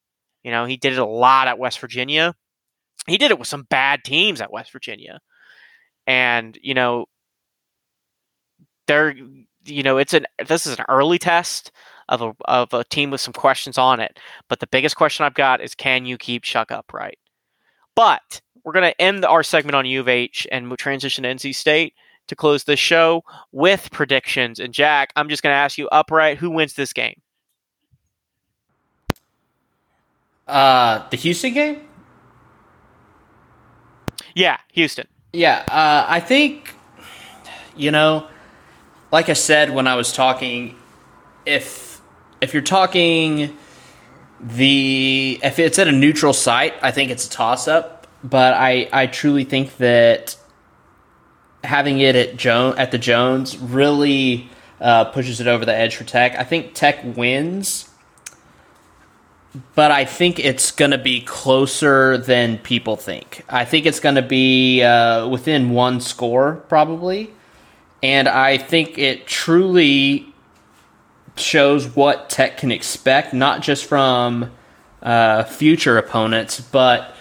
[0.42, 2.34] You know, he did it a lot at West Virginia.
[3.06, 5.20] He did it with some bad teams at West Virginia.
[6.06, 7.06] And, you know,
[8.86, 9.14] they're
[9.66, 11.72] you know, it's an this is an early test
[12.08, 14.18] of a of a team with some questions on it.
[14.48, 17.18] But the biggest question I've got is can you keep Shough upright?
[17.94, 21.54] But we're going to end our segment on U of H and transition to NC
[21.54, 21.94] State
[22.28, 24.58] to close the show with predictions.
[24.58, 27.20] And Jack, I'm just going to ask you upright who wins this game?
[30.46, 31.88] Uh, the Houston game?
[34.34, 35.06] Yeah, Houston.
[35.32, 36.74] Yeah, uh, I think,
[37.76, 38.28] you know,
[39.10, 40.76] like I said when I was talking,
[41.46, 42.00] if
[42.40, 43.56] if you're talking
[44.40, 48.06] the if it's at a neutral site, I think it's a toss up.
[48.22, 50.36] But I I truly think that
[51.64, 54.48] having it at Jones at the Jones really
[54.80, 56.38] uh, pushes it over the edge for Tech.
[56.38, 57.88] I think Tech wins,
[59.74, 63.44] but I think it's going to be closer than people think.
[63.48, 67.32] I think it's going to be uh, within one score probably.
[68.02, 70.34] And I think it truly
[71.36, 74.50] shows what Tech can expect, not just from
[75.02, 77.14] uh, future opponents, but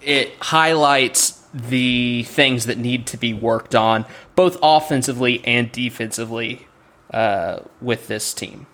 [0.00, 4.04] it highlights the things that need to be worked on,
[4.36, 6.66] both offensively and defensively,
[7.12, 8.66] uh, with this team.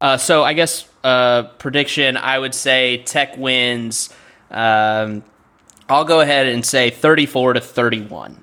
[0.00, 4.12] Uh, so I guess uh, prediction, I would say Tech wins.
[4.50, 5.22] Um,
[5.88, 8.42] I'll go ahead and say 34 to 31.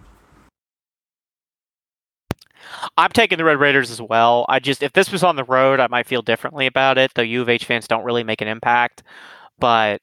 [2.97, 4.45] I'm taking the Red Raiders as well.
[4.47, 7.11] I just if this was on the road, I might feel differently about it.
[7.13, 9.03] Though U of H fans don't really make an impact,
[9.57, 10.01] but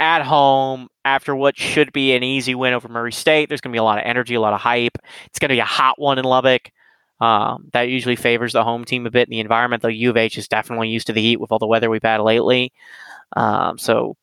[0.00, 3.76] at home after what should be an easy win over Murray State, there's going to
[3.76, 4.98] be a lot of energy, a lot of hype.
[5.26, 6.70] It's going to be a hot one in Lubbock.
[7.20, 10.16] Um, that usually favors the home team a bit in the environment, though U of
[10.16, 12.72] H is definitely used to the heat with all the weather we've had lately.
[13.36, 14.16] Um, so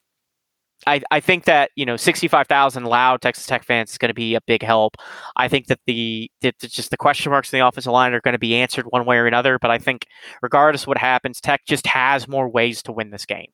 [0.86, 4.36] I, I think that you know 65,000 loud Texas Tech fans is going to be
[4.36, 4.96] a big help.
[5.36, 8.40] I think that the just the question marks in the offensive line are going to
[8.40, 9.60] be answered one way or another.
[9.60, 10.08] But I think
[10.42, 13.50] regardless what happens, Tech just has more ways to win this game.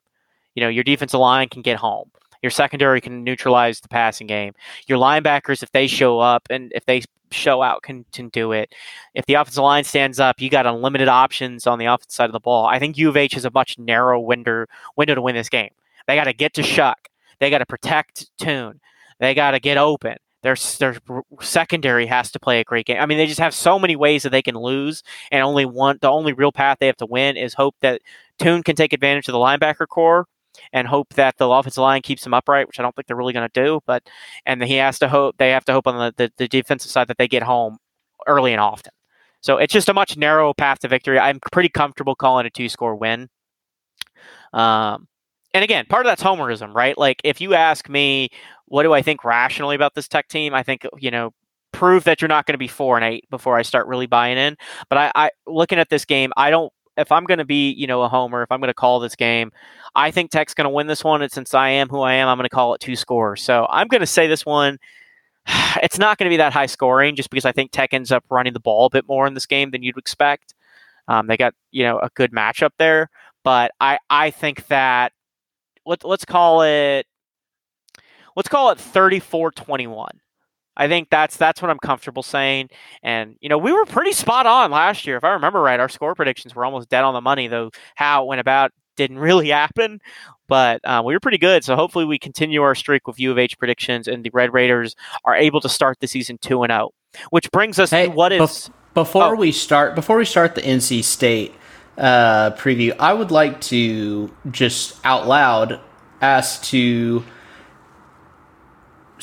[0.56, 2.12] You know, your defensive line can get home.
[2.42, 4.54] Your secondary can neutralize the passing game.
[4.88, 8.74] Your linebackers, if they show up and if they show out, can, can do it.
[9.14, 12.34] If the offensive line stands up, you got unlimited options on the offensive side of
[12.34, 12.66] the ball.
[12.66, 14.66] I think U of H has a much narrow window
[14.98, 15.72] window to win this game.
[16.06, 16.96] They got to get to Shough.
[17.40, 18.82] They got to protect Tune.
[19.20, 20.18] They got to get open.
[20.42, 20.98] Their, their
[21.40, 23.00] secondary has to play a great game.
[23.00, 25.98] I mean, they just have so many ways that they can lose, and only one.
[26.02, 28.02] The only real path they have to win is hope that
[28.38, 30.28] Tune can take advantage of the linebacker core,
[30.72, 33.34] and hope that the offensive line keeps him upright, which I don't think they're really
[33.34, 33.82] going to do.
[33.86, 34.04] But
[34.46, 37.08] and he has to hope they have to hope on the, the, the defensive side
[37.08, 37.78] that they get home
[38.28, 38.92] early and often.
[39.42, 41.20] So it's just a much narrower path to victory.
[41.20, 43.30] I'm pretty comfortable calling a two score win.
[44.54, 45.08] Um,
[45.54, 46.98] and again, part of that's homerism, right?
[46.98, 48.30] Like if you ask me
[48.74, 50.54] what do I think rationally about this Tech team?
[50.54, 51.32] I think you know
[51.72, 54.38] prove that you're not going to be four and eight before I start really buying
[54.38, 54.56] in.
[54.90, 56.72] But I, I looking at this game, I don't.
[56.98, 59.16] If I'm going to be, you know, a homer, if I'm going to call this
[59.16, 59.52] game,
[59.96, 61.22] I think Tech's going to win this one.
[61.22, 63.42] And since I am who I am, I'm going to call it two scores.
[63.42, 64.78] So I'm going to say this one.
[65.82, 68.24] It's not going to be that high scoring, just because I think Tech ends up
[68.30, 70.54] running the ball a bit more in this game than you'd expect.
[71.08, 73.10] Um, they got you know a good matchup there,
[73.44, 75.12] but I I think that
[75.86, 77.06] let, let's call it
[78.36, 80.08] let's call it 34-21.
[80.76, 82.70] I think that's that's what I'm comfortable saying.
[83.04, 85.80] And you know, we were pretty spot on last year, if I remember right.
[85.80, 87.72] Our score predictions were almost dead on the money, though.
[87.96, 90.00] How it went about didn't really happen,
[90.48, 91.64] but uh, we were pretty good.
[91.64, 94.96] So hopefully, we continue our streak with U of H predictions, and the Red Raiders
[95.26, 96.90] are able to start the season two and zero.
[96.92, 96.94] Oh,
[97.30, 99.36] which brings us hey, to what is before oh.
[99.36, 101.54] we start before we start the NC State
[101.98, 102.96] uh, preview.
[103.00, 105.80] I would like to just out loud
[106.22, 107.24] ask to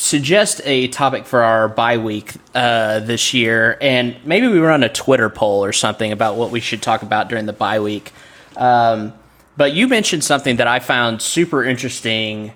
[0.00, 4.88] suggest a topic for our bye week uh, this year, and maybe we run a
[4.88, 8.10] Twitter poll or something about what we should talk about during the bye week.
[8.56, 9.12] Um,
[9.58, 12.54] but you mentioned something that I found super interesting,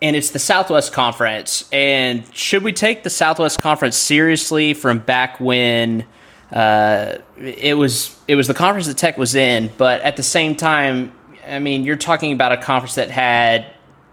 [0.00, 1.68] and it's the Southwest Conference.
[1.70, 6.06] And should we take the Southwest Conference seriously from back when?
[6.50, 10.54] Uh, it was it was the conference that Tech was in, but at the same
[10.54, 11.12] time,
[11.46, 13.66] I mean, you're talking about a conference that had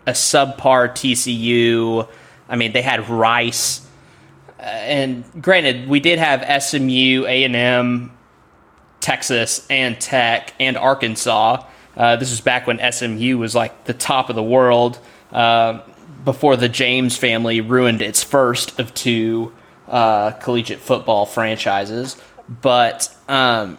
[0.05, 2.07] a subpar TCU.
[2.49, 3.85] I mean, they had Rice,
[4.59, 8.11] uh, and granted, we did have SMU, A and M,
[8.99, 11.65] Texas, and Tech, and Arkansas.
[11.95, 14.99] Uh, this was back when SMU was like the top of the world.
[15.31, 15.81] Uh,
[16.23, 19.53] before the James family ruined its first of two
[19.87, 22.17] uh, collegiate football franchises.
[22.47, 23.77] But um,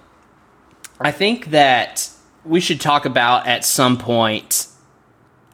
[1.00, 2.10] I think that
[2.44, 4.68] we should talk about at some point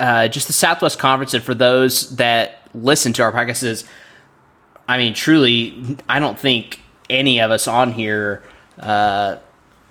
[0.01, 3.87] uh, just the Southwest Conference, and for those that listen to our podcasts,
[4.89, 8.43] I mean, truly, I don't think any of us on here
[8.79, 9.37] uh,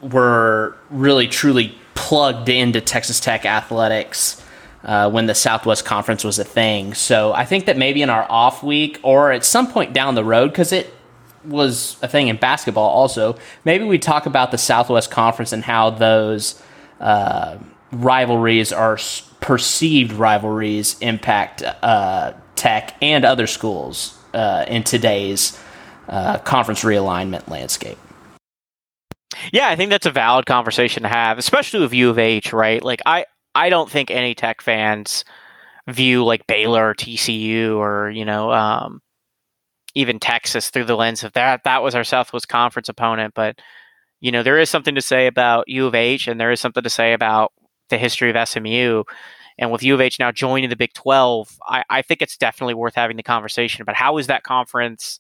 [0.02, 4.44] were really truly plugged into Texas Tech athletics
[4.84, 6.94] uh, when the Southwest Conference was a thing.
[6.94, 10.24] So I think that maybe in our off week or at some point down the
[10.24, 10.94] road, because it
[11.46, 15.92] was a thing in basketball also, maybe we talk about the Southwest Conference and how
[15.92, 16.62] those
[17.00, 17.58] uh,
[17.92, 18.98] rivalries are
[19.40, 25.58] perceived rivalries impact uh, Tech and other schools uh, in today's
[26.08, 27.98] uh, conference realignment landscape.
[29.54, 32.84] Yeah, I think that's a valid conversation to have, especially with U of H, right?
[32.84, 33.26] Like, I,
[33.56, 35.24] I don't think any Tech fans
[35.88, 39.02] view like Baylor or TCU or, you know, um,
[39.96, 41.64] even Texas through the lens of that.
[41.64, 43.34] That was our Southwest Conference opponent.
[43.34, 43.60] But,
[44.20, 46.84] you know, there is something to say about U of H and there is something
[46.84, 47.54] to say about
[47.90, 49.04] the history of SMU.
[49.60, 52.76] And with U of H now joining the Big 12, I, I think it's definitely
[52.76, 55.20] worth having the conversation about how is that conference,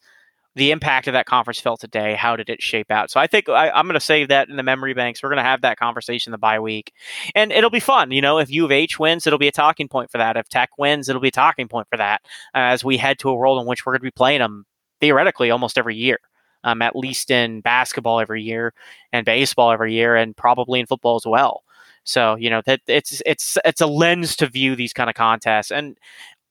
[0.56, 2.16] the impact of that conference felt today?
[2.16, 3.12] How did it shape out?
[3.12, 5.22] So I think I, am going to save that in the memory banks.
[5.22, 6.94] We're going to have that conversation the bye week.
[7.36, 8.12] And it'll be fun.
[8.12, 10.38] You know, if U of H wins, it'll be a talking point for that.
[10.38, 12.22] If Tech wins, it'll be a talking point for that
[12.56, 14.66] uh, as we head to a world in which we're going to be playing them
[15.02, 16.20] theoretically almost every year.
[16.62, 18.74] Um, at least in basketball every year
[19.14, 21.64] and baseball every year and probably in football as well.
[22.10, 25.72] So you know that it's it's it's a lens to view these kind of contests,
[25.72, 25.98] and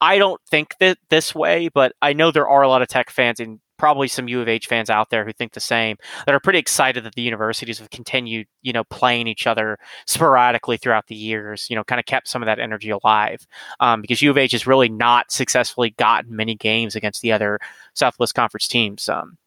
[0.00, 3.10] I don't think that this way, but I know there are a lot of Tech
[3.10, 6.34] fans and probably some U of H fans out there who think the same that
[6.34, 11.06] are pretty excited that the universities have continued, you know, playing each other sporadically throughout
[11.08, 11.66] the years.
[11.68, 13.46] You know, kind of kept some of that energy alive
[13.80, 17.58] um, because U of H has really not successfully gotten many games against the other
[17.94, 19.08] Southwest Conference teams.
[19.08, 19.38] Um,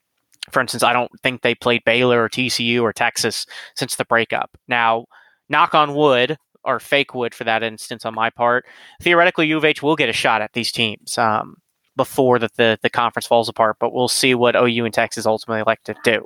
[0.49, 3.45] for instance, I don't think they played Baylor or TCU or Texas
[3.75, 4.49] since the breakup.
[4.67, 5.05] Now,
[5.51, 8.65] knock on wood or fake wood for that instance on my part,
[9.01, 11.57] theoretically U of H will get a shot at these teams um,
[11.95, 13.77] before the, the, the conference falls apart.
[13.79, 16.25] But we'll see what OU and Texas ultimately like to do.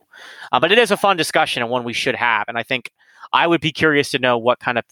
[0.51, 2.45] Uh, but it is a fun discussion and one we should have.
[2.47, 2.91] And I think
[3.33, 4.85] I would be curious to know what kind of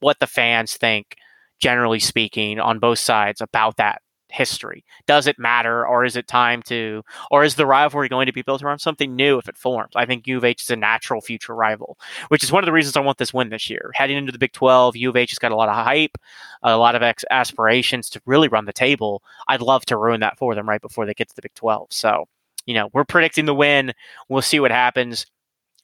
[0.00, 1.16] what the fans think,
[1.60, 4.00] generally speaking, on both sides about that
[4.32, 4.84] history?
[5.06, 8.42] Does it matter, or is it time to, or is the rivalry going to be
[8.42, 9.92] built around something new if it forms?
[9.96, 12.72] I think U of H is a natural future rival, which is one of the
[12.72, 13.90] reasons I want this win this year.
[13.94, 16.16] Heading into the Big 12, U of H has got a lot of hype,
[16.62, 19.22] a lot of ex- aspirations to really run the table.
[19.48, 21.88] I'd love to ruin that for them right before they get to the Big 12.
[21.90, 22.26] So,
[22.66, 23.92] you know, we're predicting the win.
[24.28, 25.26] We'll see what happens.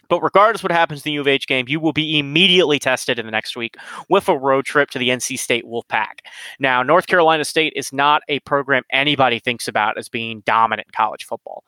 [0.09, 3.18] But regardless what happens in the U of H game, you will be immediately tested
[3.18, 3.76] in the next week
[4.09, 6.20] with a road trip to the NC State Wolfpack.
[6.59, 10.92] Now, North Carolina State is not a program anybody thinks about as being dominant in
[10.96, 11.64] college football.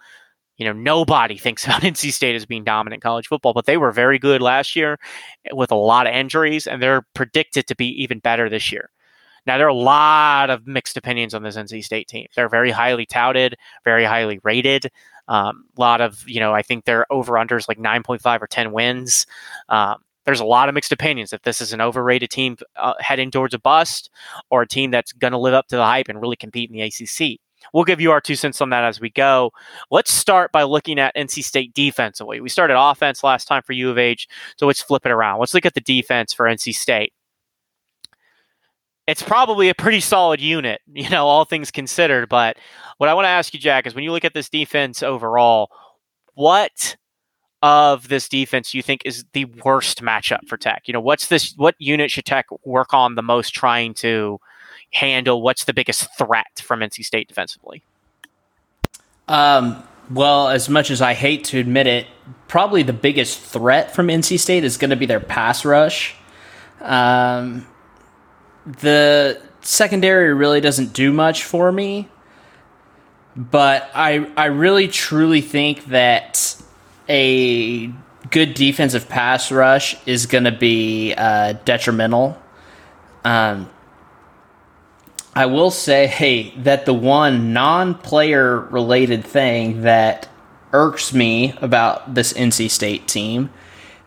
[0.56, 3.76] You know, nobody thinks about NC State as being dominant in college football, but they
[3.76, 4.98] were very good last year
[5.52, 8.90] with a lot of injuries, and they're predicted to be even better this year.
[9.46, 12.26] Now, there are a lot of mixed opinions on this NC State team.
[12.36, 14.90] They're very highly touted, very highly rated.
[15.28, 18.72] A um, lot of, you know, I think their over unders like 9.5 or 10
[18.72, 19.26] wins.
[19.68, 23.30] Um, there's a lot of mixed opinions if this is an overrated team uh, heading
[23.30, 24.10] towards a bust
[24.50, 26.76] or a team that's going to live up to the hype and really compete in
[26.76, 27.40] the ACC.
[27.72, 29.52] We'll give you our two cents on that as we go.
[29.90, 32.40] Let's start by looking at NC State defensively.
[32.40, 35.40] We started offense last time for U of H, so let's flip it around.
[35.40, 37.12] Let's look at the defense for NC State.
[39.08, 42.28] It's probably a pretty solid unit, you know, all things considered.
[42.28, 42.58] But
[42.98, 45.70] what I want to ask you, Jack, is when you look at this defense overall,
[46.34, 46.96] what
[47.62, 50.82] of this defense you think is the worst matchup for Tech?
[50.86, 51.54] You know, what's this?
[51.56, 54.38] What unit should Tech work on the most, trying to
[54.92, 55.40] handle?
[55.40, 57.82] What's the biggest threat from NC State defensively?
[59.26, 62.06] Um, well, as much as I hate to admit it,
[62.46, 66.14] probably the biggest threat from NC State is going to be their pass rush.
[66.82, 67.66] Um,
[68.68, 72.08] the secondary really doesn't do much for me,
[73.34, 76.56] but I I really truly think that
[77.08, 77.86] a
[78.30, 82.40] good defensive pass rush is going to be uh, detrimental.
[83.24, 83.70] Um,
[85.34, 90.28] I will say hey, that the one non player related thing that
[90.72, 93.48] irks me about this NC State team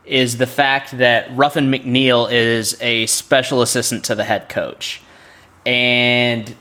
[0.06, 5.02] is the fact that Ruffin McNeill is a special assistant to the head coach.
[5.66, 6.56] And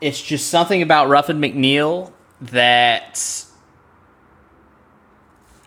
[0.00, 3.44] it's just something about Ruffin McNeill that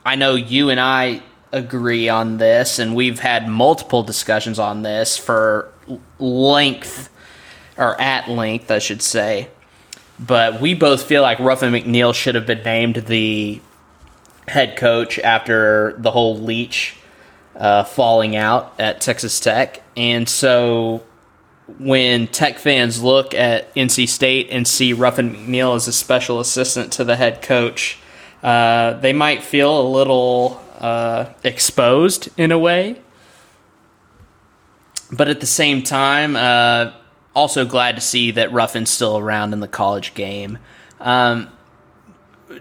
[0.06, 1.22] I know you and I
[1.52, 5.72] agree on this, and we've had multiple discussions on this for
[6.20, 7.10] length
[7.78, 9.50] or at length, I should say.
[10.20, 13.62] But we both feel like Ruffin McNeill should have been named the
[14.48, 16.95] head coach after the whole Leach
[17.56, 19.82] uh, falling out at Texas Tech.
[19.95, 21.04] And so
[21.80, 26.93] when Tech fans look at NC State and see Ruffin McNeill as a special assistant
[26.93, 28.00] to the head coach,
[28.41, 33.02] uh, they might feel a little uh, exposed in a way.
[35.12, 36.91] But at the same time, uh,
[37.36, 40.58] also glad to see that Ruffin's still around in the college game.
[41.00, 41.50] Um,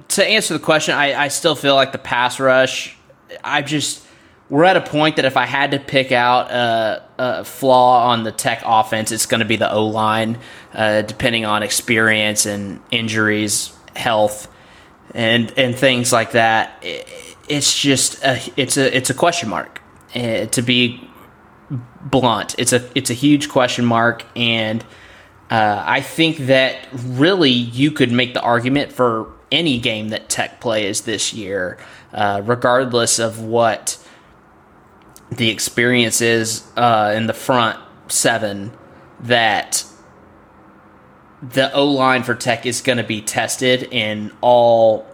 [0.08, 2.96] to answer the question, I, I still feel like the pass rush.
[3.42, 4.06] I just
[4.48, 8.22] we're at a point that if I had to pick out a, a flaw on
[8.22, 10.38] the Tech offense, it's going to be the O line,
[10.72, 14.48] uh, depending on experience and injuries, health,
[15.14, 16.78] and and things like that.
[16.82, 17.08] It,
[17.48, 19.80] it's just a, it's a it's a question mark.
[20.14, 21.08] Uh, to be
[22.00, 22.54] blunt.
[22.58, 24.82] It's a it's a huge question mark, and
[25.50, 30.60] uh, I think that really you could make the argument for any game that Tech
[30.60, 31.78] plays this year,
[32.12, 33.98] uh, regardless of what
[35.30, 37.78] the experience is uh, in the front
[38.08, 38.72] seven,
[39.20, 39.84] that
[41.42, 45.06] the O line for Tech is going to be tested in all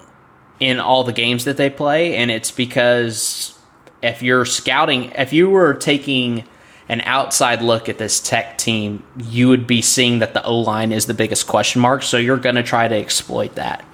[0.60, 3.58] in all the games that they play, and it's because
[4.00, 6.44] if you're scouting, if you were taking
[6.88, 10.92] an outside look at this tech team, you would be seeing that the O line
[10.92, 12.02] is the biggest question mark.
[12.02, 13.84] So you're going to try to exploit that.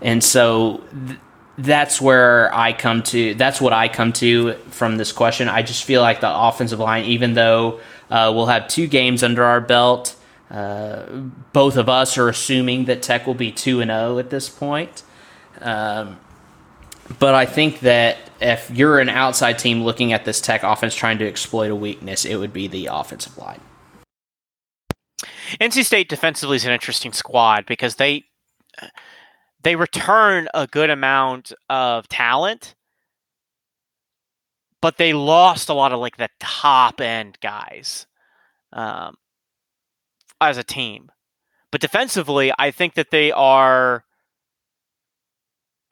[0.00, 1.18] And so th-
[1.58, 3.34] that's where I come to.
[3.34, 5.48] That's what I come to from this question.
[5.48, 7.80] I just feel like the offensive line, even though
[8.10, 10.14] uh, we'll have two games under our belt,
[10.50, 11.06] uh,
[11.52, 15.02] both of us are assuming that Tech will be 2 and 0 at this point.
[15.60, 16.18] Um,
[17.18, 21.18] but I think that if you're an outside team looking at this Tech offense trying
[21.18, 23.60] to exploit a weakness, it would be the offensive line.
[25.60, 28.24] NC State defensively is an interesting squad because they
[29.62, 32.74] they return a good amount of talent,
[34.80, 38.06] but they lost a lot of like the top end guys
[38.72, 39.16] um,
[40.40, 41.10] as a team.
[41.72, 44.04] But defensively, I think that they are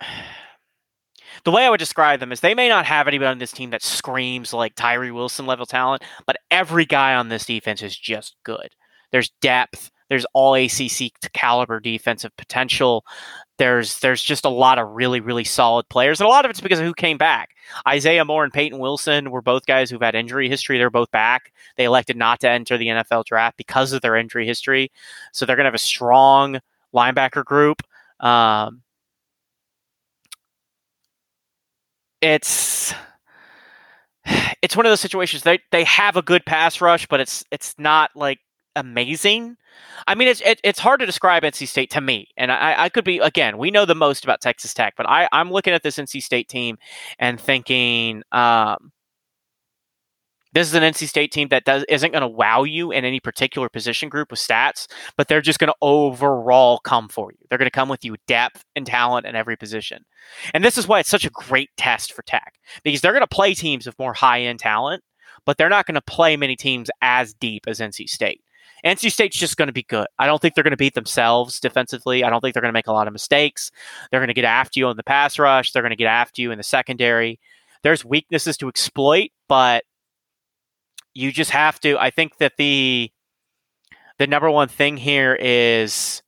[1.44, 3.70] the way I would describe them is they may not have anybody on this team
[3.70, 8.36] that screams like Tyree Wilson level talent, but every guy on this defense is just
[8.44, 8.70] good.
[9.12, 9.90] There's depth.
[10.08, 13.04] There's all ACC caliber defensive potential.
[13.58, 16.60] There's there's just a lot of really really solid players, and a lot of it's
[16.60, 17.50] because of who came back.
[17.86, 20.78] Isaiah Moore and Payton Wilson were both guys who've had injury history.
[20.78, 21.52] They're both back.
[21.76, 24.90] They elected not to enter the NFL draft because of their injury history,
[25.32, 26.60] so they're to have a strong
[26.94, 27.82] linebacker group.
[28.20, 28.82] Um,
[32.20, 32.94] it's
[34.62, 37.74] it's one of those situations they they have a good pass rush, but it's it's
[37.78, 38.38] not like
[38.76, 39.56] amazing.
[40.06, 42.88] I mean, it's it, it's hard to describe NC State to me, and I, I
[42.88, 43.58] could be again.
[43.58, 46.48] We know the most about Texas Tech, but I I'm looking at this NC State
[46.48, 46.78] team
[47.18, 48.92] and thinking, um,
[50.54, 53.18] This is an NC State team that does isn't going to wow you in any
[53.18, 57.38] particular position group with stats, but they're just going to overall come for you.
[57.48, 60.04] They're going to come with you depth and talent in every position.
[60.54, 62.54] And this is why it's such a great test for Tech
[62.84, 65.02] because they're going to play teams with more high end talent,
[65.44, 68.43] but they're not going to play many teams as deep as NC State.
[68.84, 70.06] NC State's just going to be good.
[70.18, 72.22] I don't think they're going to beat themselves defensively.
[72.22, 73.70] I don't think they're going to make a lot of mistakes.
[74.10, 75.72] They're going to get after you on the pass rush.
[75.72, 77.40] They're going to get after you in the secondary.
[77.82, 79.84] There's weaknesses to exploit, but
[81.14, 81.98] you just have to.
[81.98, 83.10] I think that the
[84.18, 86.22] the number one thing here is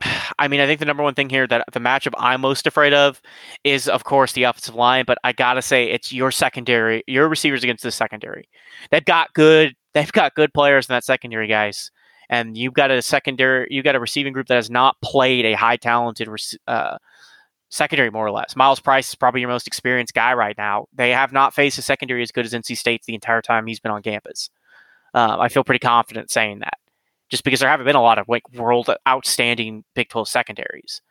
[0.38, 2.92] I mean, I think the number one thing here that the matchup I'm most afraid
[2.92, 3.20] of
[3.62, 5.04] is, of course, the offensive line.
[5.06, 8.48] But I gotta say, it's your secondary, your receivers against the secondary.
[8.90, 11.90] They've got good, they've got good players in that secondary, guys.
[12.28, 15.54] And you've got a secondary, you've got a receiving group that has not played a
[15.54, 16.28] high talented
[16.66, 16.98] uh,
[17.70, 18.56] secondary, more or less.
[18.56, 20.86] Myles Price is probably your most experienced guy right now.
[20.94, 23.80] They have not faced a secondary as good as NC State's the entire time he's
[23.80, 24.48] been on campus.
[25.12, 26.78] Um, I feel pretty confident saying that
[27.30, 31.02] just because there haven't been a lot of like world outstanding Big 12 secondaries.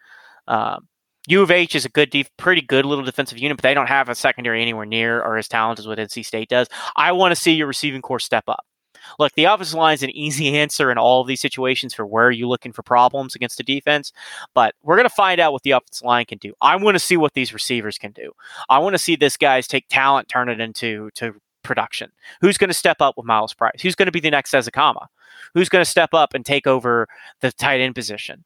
[0.48, 0.88] Um,
[1.28, 3.88] U of H is a good, def- pretty good little defensive unit, but they don't
[3.88, 6.68] have a secondary anywhere near or as talented as what NC State does.
[6.96, 8.66] I want to see your receiving core step up.
[9.20, 12.28] Look, the offensive line is an easy answer in all of these situations for where
[12.28, 14.12] are you're looking for problems against the defense,
[14.54, 16.54] but we're going to find out what the offensive line can do.
[16.62, 18.32] I want to see what these receivers can do.
[18.70, 22.12] I want to see this guys take talent, turn it into to production.
[22.42, 23.82] Who's going to step up with Myles Price?
[23.82, 25.08] Who's going to be the next Ezukanma?
[25.54, 27.08] Who's going to step up and take over
[27.42, 28.44] the tight end position?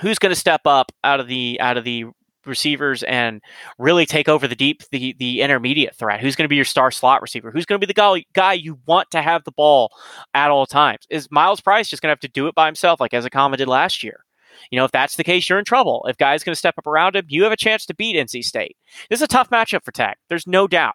[0.00, 2.06] Who's going to step up out of the out of the
[2.46, 3.40] receivers and
[3.78, 6.20] really take over the deep the the intermediate threat?
[6.20, 7.50] Who's going to be your star slot receiver?
[7.50, 9.92] Who's going to be the guy guy you want to have the ball
[10.34, 11.06] at all times?
[11.10, 13.56] Is Myles Price just going to have to do it by himself like as Ezukanma
[13.56, 14.24] did last year?
[14.70, 16.04] You know, if that's the case, you're in trouble.
[16.08, 18.44] If guys going to step up around him, you have a chance to beat NC
[18.44, 18.76] State.
[19.10, 20.18] This is a tough matchup for Tech.
[20.28, 20.94] There's no doubt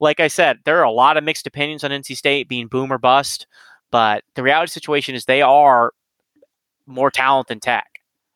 [0.00, 2.92] like I said, there are a lot of mixed opinions on NC State being boom
[2.92, 3.46] or bust,
[3.90, 5.92] but the reality situation is they are
[6.86, 7.86] more talent than Tech.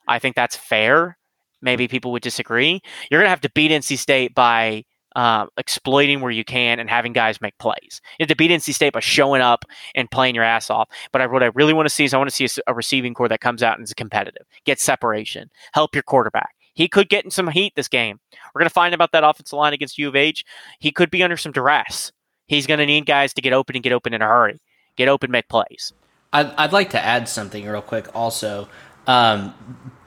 [0.08, 1.16] I think that's fair.
[1.62, 2.80] Maybe people would disagree.
[3.10, 4.84] You're going to have to beat NC State by
[5.16, 8.00] uh, exploiting where you can and having guys make plays.
[8.18, 10.88] You have to beat NC State by showing up and playing your ass off.
[11.12, 12.74] But I, what I really want to see is I want to see a, a
[12.74, 16.54] receiving core that comes out and is competitive, get separation, help your quarterback.
[16.74, 18.18] He could get in some heat this game.
[18.54, 20.44] We're going to find about that offensive line against U of H.
[20.78, 22.12] He could be under some duress.
[22.46, 24.58] He's going to need guys to get open and get open in a hurry,
[24.96, 25.92] get open, make plays.
[26.32, 28.68] I'd, I'd like to add something real quick also.
[29.06, 29.54] Um,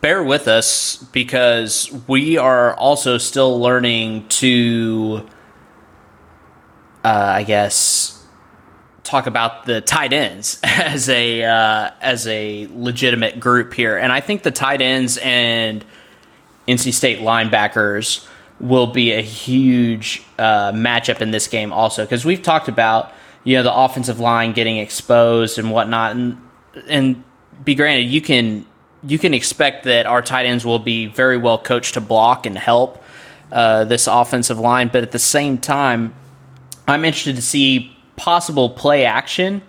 [0.01, 5.27] bear with us because we are also still learning to,
[7.03, 8.23] uh, I guess,
[9.03, 14.19] talk about the tight ends as a uh, as a legitimate group here, and I
[14.21, 15.83] think the tight ends and
[16.67, 18.27] NC State linebackers
[18.59, 23.11] will be a huge uh, matchup in this game also because we've talked about
[23.43, 26.15] you know the offensive line getting exposed and whatnot.
[26.15, 26.37] And
[26.87, 27.23] and
[27.63, 28.65] be granted you can
[29.07, 32.57] you can expect that our tight ends will be very well coached to block and
[32.57, 33.03] help
[33.51, 36.13] uh, this offensive line but at the same time
[36.87, 39.61] I'm interested to see possible play action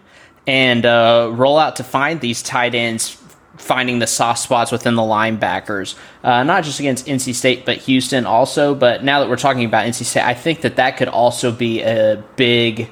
[0.46, 3.22] and uh, roll out to find these tight ends
[3.56, 8.26] finding the soft spots within the linebackers, uh, not just against NC State, but Houston
[8.26, 8.74] also.
[8.74, 11.82] But now that we're talking about NC State, I think that that could also be
[11.82, 12.90] a big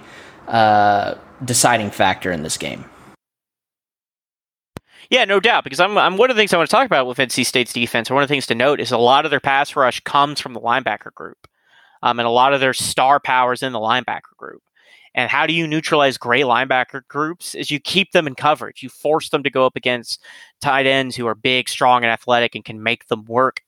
[0.49, 1.15] uh,
[1.45, 2.85] deciding factor in this game.
[5.11, 5.65] Yeah, no doubt.
[5.65, 7.73] Because I'm, I'm one of the things I want to talk about with NC State's
[7.73, 10.41] defense, one of the things to note is a lot of their pass rush comes
[10.41, 11.47] from the linebacker group,
[12.03, 14.63] um, and a lot of their star powers in the linebacker group.
[15.15, 17.55] And how do you neutralize gray linebacker groups?
[17.55, 18.83] Is you keep them in coverage.
[18.83, 20.21] You force them to go up against
[20.61, 23.61] tight ends who are big, strong, and athletic and can make them work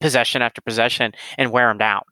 [0.00, 2.02] possession after possession and wear them down.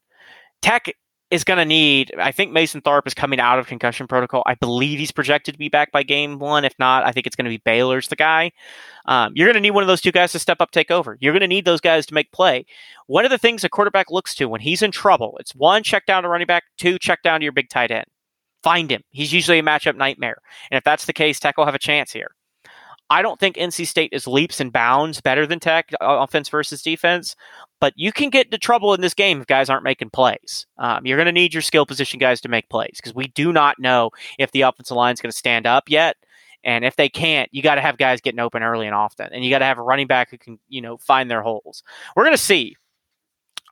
[0.62, 0.93] Tech
[1.31, 4.43] is going to need, I think Mason Tharp is coming out of concussion protocol.
[4.47, 6.64] I believe he's projected to be back by game one.
[6.64, 8.53] If not, I think it's going to be Baylor's the guy.
[9.07, 11.18] Um, you're going to need one of those two guys to step up, take over.
[11.20, 12.64] You're going to need those guys to make play.
[13.07, 16.07] One of the things a quarterback looks to when he's in trouble, it's one, check
[16.07, 18.07] down to running back, two, check down to your big tight end.
[18.62, 19.03] Find him.
[19.11, 20.39] He's usually a matchup nightmare.
[20.70, 22.33] And if that's the case, Tech will have a chance here.
[23.11, 26.83] I don't think NC State is leaps and bounds better than Tech, uh, offense versus
[26.83, 27.37] defense,
[27.81, 30.67] but you can get into trouble in this game if guys aren't making plays.
[30.79, 33.53] Um, you're going to need your skill position guys to make plays because we do
[33.53, 36.17] not know if the offensive line is going to stand up yet.
[36.65, 39.45] And if they can't, you got to have guys getting open early and often, and
[39.45, 41.83] you got to have a running back who can, you know, find their holes.
[42.17, 42.77] We're going to see.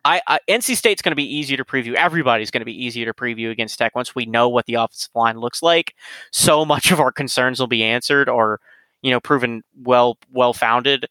[0.05, 1.95] I, I, NC State's going to be easier to preview.
[1.95, 5.11] Everybody's going to be easier to preview against Tech once we know what the offensive
[5.17, 5.97] line looks like.
[6.31, 8.61] So much of our concerns will be answered or
[9.07, 11.07] you know proven well well founded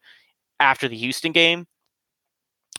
[0.60, 1.66] after the Houston game.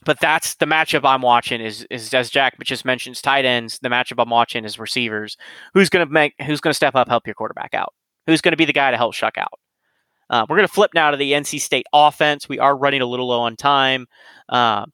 [0.06, 1.60] but that's the matchup I'm watching.
[1.62, 3.80] Is is as Jack just mentions, tight ends.
[3.82, 5.38] The matchup I'm watching is receivers.
[5.74, 6.34] Who's to make?
[6.46, 7.94] Who's to step up, help your quarterback out?
[8.28, 9.60] Who's to be the guy to help Shough out?
[10.30, 12.50] Uh, we're to flip now to the NC State offense.
[12.50, 14.08] We are running a little low on time.
[14.50, 14.86] Uh,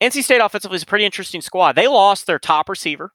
[0.00, 1.74] NC State offensively is a pretty interesting squad.
[1.74, 3.12] They lost their top receiver.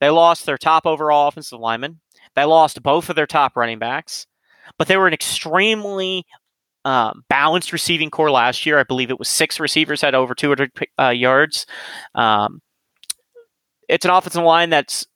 [0.00, 2.00] They lost their top overall offensive lineman.
[2.34, 4.26] They lost both of their top running backs,
[4.78, 6.26] but they were an extremely
[6.84, 8.78] um, balanced receiving core last year.
[8.78, 11.66] I believe it was six receivers had over 200 uh, yards.
[12.14, 12.60] Um,
[13.88, 15.06] it's an offensive line that's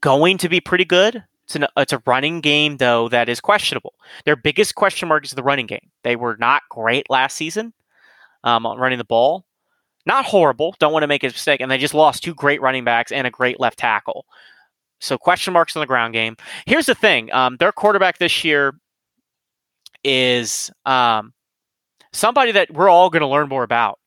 [0.00, 1.22] going to be pretty good.
[1.44, 3.94] It's, an, it's a running game, though, that is questionable.
[4.24, 5.90] Their biggest question mark is the running game.
[6.04, 7.72] They were not great last season
[8.44, 9.44] um, on running the ball.
[10.06, 10.74] Not horrible.
[10.78, 11.60] Don't want to make a mistake.
[11.60, 14.26] And they just lost two great running backs and a great left tackle.
[15.02, 16.36] So question marks on the ground game.
[16.66, 18.72] Here's the thing: um, their quarterback this year
[20.04, 21.32] is um,
[22.12, 23.98] somebody that we're all going to learn more about.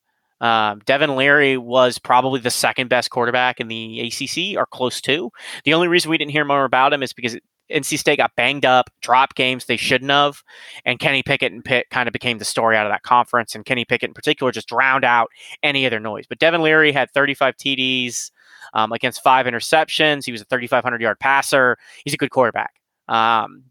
[0.41, 5.31] Um, Devin Leary was probably the second best quarterback in the ACC, or close to.
[5.63, 7.37] The only reason we didn't hear more about him is because
[7.71, 10.43] NC State got banged up, dropped games they shouldn't have,
[10.85, 13.55] and Kenny Pickett and Pitt kind of became the story out of that conference.
[13.55, 15.29] And Kenny Pickett in particular just drowned out
[15.63, 16.25] any other noise.
[16.27, 18.29] But Devin Leary had 35 TDs
[18.76, 20.26] um, against five interceptions.
[20.26, 21.78] He was a 3,500 yard passer.
[22.03, 22.76] He's a good quarterback.
[23.07, 23.63] Um,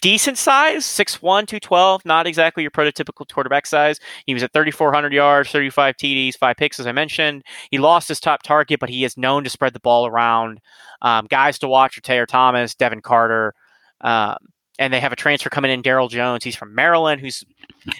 [0.00, 4.00] decent size, 6'1, 212, not exactly your prototypical quarterback size.
[4.26, 7.44] He was at 3,400 yards, 35 TDs, five picks, as I mentioned.
[7.70, 10.60] He lost his top target, but he is known to spread the ball around.
[11.02, 13.54] Um, guys to watch are Thayer Thomas, Devin Carter.
[14.00, 14.36] Um,
[14.78, 16.42] and they have a transfer coming in, Daryl Jones.
[16.42, 17.44] He's from Maryland, who's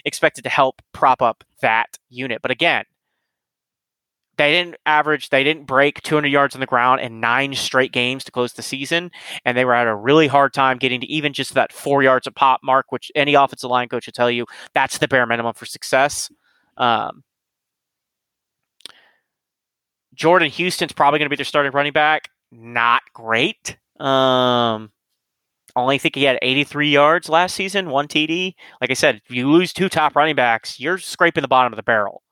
[0.03, 2.41] expected to help prop up that unit.
[2.41, 2.85] But again,
[4.41, 8.23] they didn't average, they didn't break 200 yards on the ground in nine straight games
[8.23, 9.11] to close the season.
[9.45, 12.25] And they were at a really hard time getting to even just that four yards
[12.25, 15.53] a pop mark, which any offensive line coach will tell you that's the bare minimum
[15.53, 16.31] for success.
[16.77, 17.23] Um,
[20.15, 22.29] Jordan Houston's probably going to be their starting running back.
[22.51, 23.77] Not great.
[23.99, 24.91] Um,
[25.75, 28.55] only think he had 83 yards last season, one TD.
[28.81, 31.77] Like I said, if you lose two top running backs, you're scraping the bottom of
[31.77, 32.23] the barrel.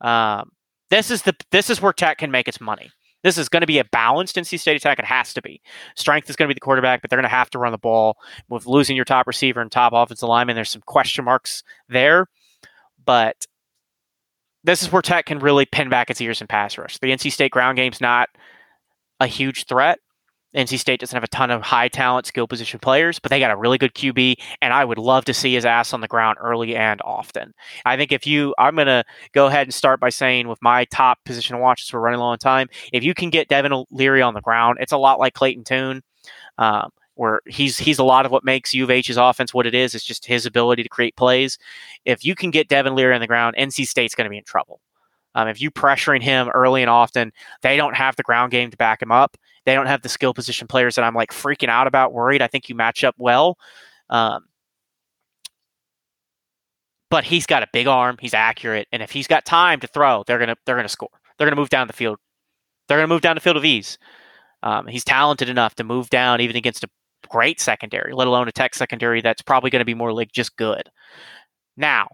[0.00, 0.52] Um,
[0.90, 2.90] this is the this is where Tech can make its money.
[3.22, 4.98] This is going to be a balanced NC State attack.
[4.98, 5.60] It has to be.
[5.94, 7.78] Strength is going to be the quarterback, but they're going to have to run the
[7.78, 8.16] ball.
[8.48, 12.28] With losing your top receiver and top offensive lineman, there's some question marks there.
[13.04, 13.46] But
[14.64, 16.98] this is where Tech can really pin back its ears and pass rush.
[16.98, 18.28] The NC State ground game's not
[19.20, 20.00] a huge threat.
[20.54, 23.50] NC State doesn't have a ton of high talent, skill position players, but they got
[23.50, 26.38] a really good QB, and I would love to see his ass on the ground
[26.40, 27.54] early and often.
[27.84, 30.84] I think if you, I'm going to go ahead and start by saying with my
[30.86, 32.68] top position watches, we're running low on time.
[32.92, 36.02] If you can get Devin Leary on the ground, it's a lot like Clayton Tune.
[36.58, 39.74] Um, where he's he's a lot of what makes U of H's offense what it
[39.74, 39.94] is.
[39.94, 41.58] It's just his ability to create plays.
[42.06, 44.44] If you can get Devin Leary on the ground, NC State's going to be in
[44.44, 44.80] trouble.
[45.34, 48.76] Um, if you pressuring him early and often, they don't have the ground game to
[48.76, 49.36] back him up.
[49.64, 52.42] They don't have the skill position players that I'm like freaking out about, worried.
[52.42, 53.56] I think you match up well.
[54.08, 54.44] Um,
[57.10, 58.16] but he's got a big arm.
[58.20, 61.10] He's accurate, and if he's got time to throw, they're gonna they're gonna score.
[61.36, 62.18] They're gonna move down the field.
[62.88, 63.98] They're gonna move down the field of ease.
[64.62, 66.88] Um, he's talented enough to move down even against a
[67.28, 70.56] great secondary, let alone a tech secondary that's probably going to be more like just
[70.56, 70.82] good.
[71.76, 72.08] Now,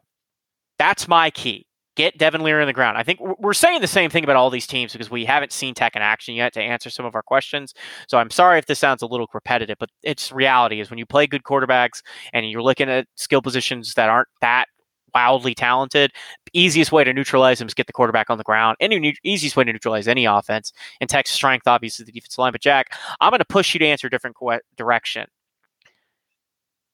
[0.78, 1.66] that's my key
[1.96, 2.96] get Devin Leary on the ground.
[2.96, 5.74] I think we're saying the same thing about all these teams because we haven't seen
[5.74, 7.74] Tech in action yet to answer some of our questions.
[8.06, 11.06] So I'm sorry if this sounds a little repetitive, but it's reality is when you
[11.06, 14.66] play good quarterbacks and you're looking at skill positions that aren't that
[15.14, 16.12] wildly talented,
[16.52, 18.76] easiest way to neutralize them is get the quarterback on the ground.
[18.80, 20.72] Any easiest way to neutralize any offense.
[21.00, 22.52] And Tech's strength, obviously, the defensive line.
[22.52, 22.88] But Jack,
[23.20, 24.36] I'm going to push you to answer a different
[24.76, 25.26] direction.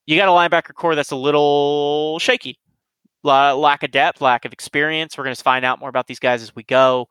[0.06, 2.58] You got a linebacker core that's a little shaky
[3.22, 5.16] lack of depth, lack of experience.
[5.16, 7.08] We're going to find out more about these guys as we go.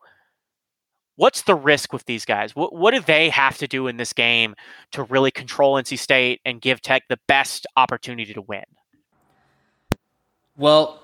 [1.16, 2.56] What's the risk with these guys?
[2.56, 4.54] What, what do they have to do in this game
[4.92, 8.64] to really control NC State and give Tech the best opportunity to win?
[10.56, 11.02] Well,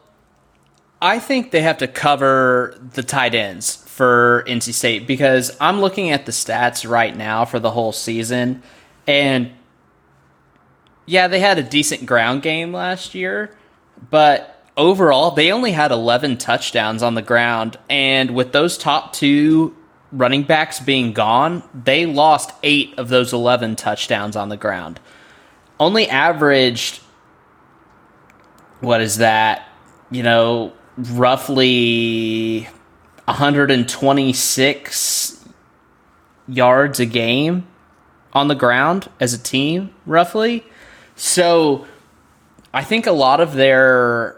[1.00, 6.10] I think they have to cover the tight ends for NC State because I'm looking
[6.10, 8.62] at the stats right now for the whole season.
[9.06, 9.52] And
[11.06, 13.56] yeah, they had a decent ground game last year,
[14.10, 17.76] but overall, they only had 11 touchdowns on the ground.
[17.90, 19.76] And with those top two
[20.10, 24.98] running backs being gone, they lost eight of those 11 touchdowns on the ground.
[25.78, 27.02] Only averaged,
[28.80, 29.68] what is that?
[30.10, 32.66] You know, roughly
[33.26, 35.44] 126
[36.48, 37.66] yards a game
[38.32, 40.64] on the ground as a team, roughly.
[41.14, 41.86] So
[42.72, 44.37] I think a lot of their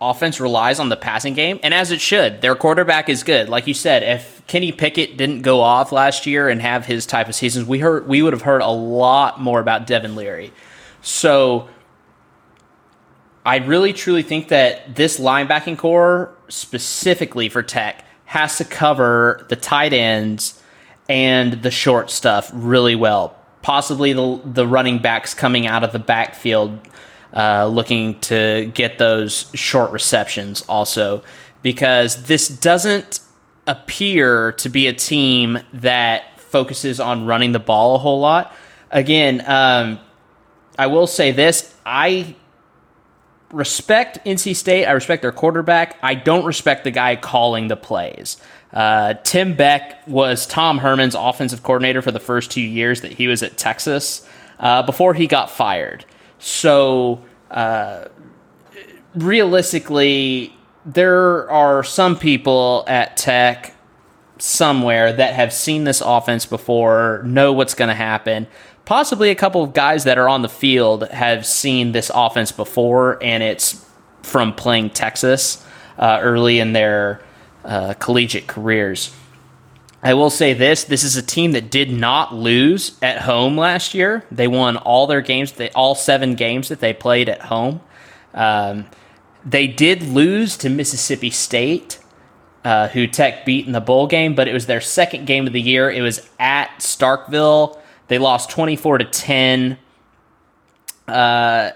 [0.00, 2.40] offense relies on the passing game, and as it should.
[2.40, 3.48] Their quarterback is good.
[3.48, 7.28] Like you said, if Kenny Pickett didn't go off last year and have his type
[7.28, 10.52] of seasons, we heard we would have heard a lot more about Devin Leary.
[11.02, 11.68] So
[13.44, 19.56] I really truly think that this linebacking core, specifically for Tech, has to cover the
[19.56, 20.62] tight ends
[21.08, 23.36] and the short stuff really well.
[23.62, 26.78] Possibly the the running backs coming out of the backfield,
[27.34, 31.22] uh, looking to get those short receptions also,
[31.62, 33.20] because this doesn't
[33.66, 38.54] appear to be a team that focuses on running the ball a whole lot.
[38.90, 40.00] Again, um,
[40.78, 42.34] I will say this: I
[43.52, 44.86] respect NC State.
[44.86, 45.98] I respect their quarterback.
[46.02, 48.36] I don't respect the guy calling the plays.
[48.72, 53.26] Uh, Tim Beck was Tom Herman's offensive coordinator for the first two years that he
[53.26, 54.28] was at Texas
[54.60, 56.04] uh, before he got fired.
[56.40, 58.06] So, uh,
[59.14, 63.74] realistically, there are some people at Tech
[64.38, 68.46] somewhere that have seen this offense before, know what's going to happen
[68.90, 73.22] possibly a couple of guys that are on the field have seen this offense before,
[73.22, 73.86] and it's
[74.24, 75.64] from playing Texas
[75.96, 77.22] uh, early in their
[77.64, 79.14] uh, collegiate careers.
[80.02, 83.94] I will say this: this is a team that did not lose at home last
[83.94, 84.24] year.
[84.30, 87.80] They won all their games, they, all seven games that they played at home.
[88.32, 88.86] Um,
[89.44, 91.98] they did lose to Mississippi State,
[92.64, 95.52] uh, who Tech beat in the bowl game, but it was their second game of
[95.52, 95.90] the year.
[95.90, 97.78] It was at Starkville.
[98.08, 99.78] They lost 24 to 10.
[101.06, 101.70] Uh,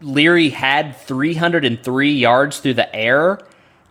[0.00, 3.40] Leary had 303 yards through the air,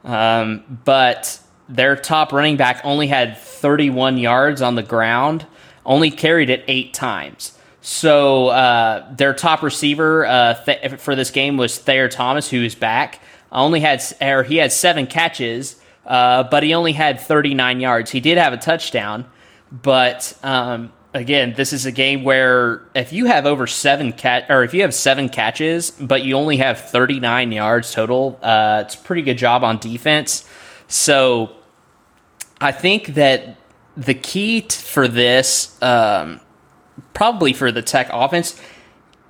[0.04, 1.40] um, but
[1.70, 5.46] their top running back only had 31 yards on the ground,
[5.86, 7.58] only carried it eight times.
[7.82, 12.76] So uh, their top receiver uh, th- for this game was Thayer Thomas, who is
[12.76, 13.22] back.
[13.52, 18.12] Only had or he had seven catches, uh, but he only had 39 yards.
[18.12, 19.26] He did have a touchdown.
[19.72, 24.64] But um, again, this is a game where if you have over seven cat or
[24.64, 29.00] if you have seven catches, but you only have 39 yards total, uh, it's a
[29.00, 30.48] pretty good job on defense.
[30.88, 31.56] So
[32.62, 33.58] I think that
[33.96, 36.40] the key t- for this, um,
[37.14, 38.60] probably for the Tech offense,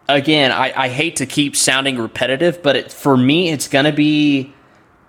[0.07, 3.91] again, I, I hate to keep sounding repetitive, but it, for me, it's going to
[3.91, 4.53] be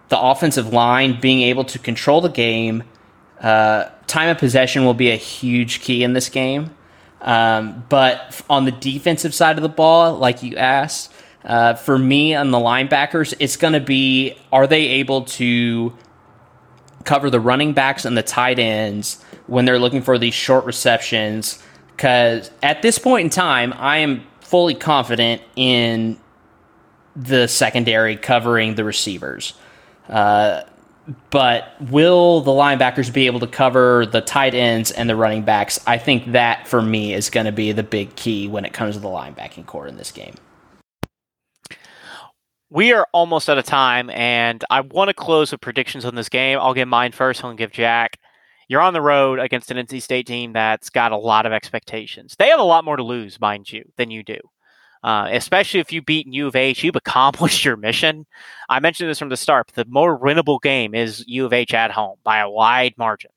[0.09, 2.83] the offensive line being able to control the game.
[3.41, 6.75] Uh, time of possession will be a huge key in this game.
[7.23, 11.13] Um, but on the defensive side of the ball, like you asked,
[11.45, 15.97] uh, for me on the linebackers, it's going to be are they able to
[17.05, 21.63] cover the running backs and the tight ends when they're looking for these short receptions?
[21.97, 26.19] Because at this point in time, I am fully confident in
[27.15, 29.55] the secondary covering the receivers.
[30.09, 30.63] Uh,
[31.31, 35.81] but will the linebackers be able to cover the tight ends and the running backs?
[35.87, 38.95] I think that for me is going to be the big key when it comes
[38.95, 40.35] to the linebacking core in this game.
[42.73, 46.29] We are almost out of time, and I want to close with predictions on this
[46.29, 46.57] game.
[46.61, 47.43] I'll give mine first.
[47.43, 48.21] I'll give Jack.
[48.69, 52.37] You're on the road against an NC State team that's got a lot of expectations.
[52.39, 54.39] They have a lot more to lose, mind you, than you do.
[55.03, 58.25] Uh, especially if you beat U of H, you've accomplished your mission.
[58.69, 59.73] I mentioned this from the start.
[59.75, 63.33] the more winnable game is U of H at home by a wide margin.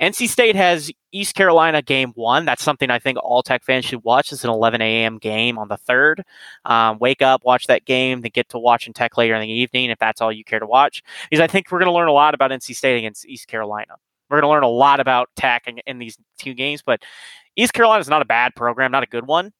[0.00, 2.44] NC State has East Carolina game one.
[2.44, 4.30] That's something I think all Tech fans should watch.
[4.32, 5.18] It's an 11 a.m.
[5.18, 6.22] game on the third.
[6.64, 9.90] Um, wake up, watch that game, then get to watching Tech later in the evening
[9.90, 11.02] if that's all you care to watch.
[11.30, 13.94] Because I think we're going to learn a lot about NC State against East Carolina.
[14.28, 17.00] We're going to learn a lot about Tech in, in these two games, but
[17.54, 19.52] East Carolina is not a bad program, not a good one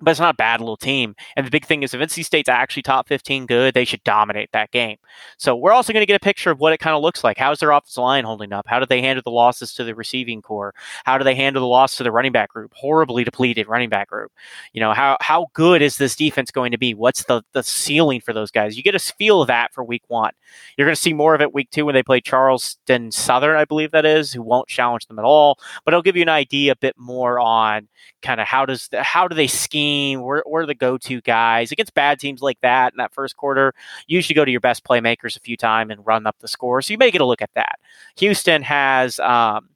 [0.00, 1.14] but it's not a bad little team.
[1.36, 4.50] And the big thing is if NC State's actually top 15 good, they should dominate
[4.52, 4.96] that game.
[5.38, 7.38] So we're also going to get a picture of what it kind of looks like.
[7.38, 8.66] How's their offensive line holding up?
[8.68, 10.74] How do they handle the losses to the receiving core?
[11.04, 12.72] How do they handle the loss to the running back group?
[12.74, 14.32] Horribly depleted running back group.
[14.72, 16.94] You know, how how good is this defense going to be?
[16.94, 18.76] What's the the ceiling for those guys?
[18.76, 20.32] You get a feel of that for week one.
[20.76, 23.64] You're going to see more of it week two when they play Charleston Southern, I
[23.64, 25.58] believe that is, who won't challenge them at all.
[25.84, 27.88] But it'll give you an idea a bit more on
[28.22, 29.83] kind of how does how do they scheme?
[30.22, 33.36] Where, where are the go to guys against bad teams like that in that first
[33.36, 33.74] quarter?
[34.06, 36.82] You should go to your best playmakers a few times and run up the score.
[36.82, 37.78] So you may get a look at that.
[38.16, 39.68] Houston has um,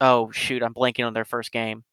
[0.00, 1.84] oh shoot, I'm blanking on their first game.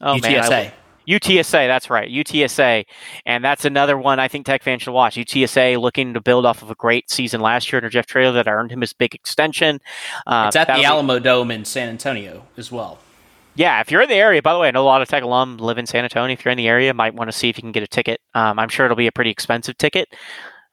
[0.00, 0.50] Oh UTSA.
[0.50, 0.72] man,
[1.08, 2.84] UTSA, that's right, UTSA,
[3.26, 5.16] and that's another one I think Tech fans should watch.
[5.16, 8.48] UTSA looking to build off of a great season last year under Jeff Traylor that
[8.48, 9.80] earned him his big extension.
[10.26, 12.98] Uh, it's at the Alamo be- Dome in San Antonio as well.
[13.54, 15.22] Yeah, if you're in the area, by the way, I know a lot of Tech
[15.22, 16.32] alum live in San Antonio.
[16.32, 18.20] If you're in the area, might want to see if you can get a ticket.
[18.34, 20.08] Um, I'm sure it'll be a pretty expensive ticket.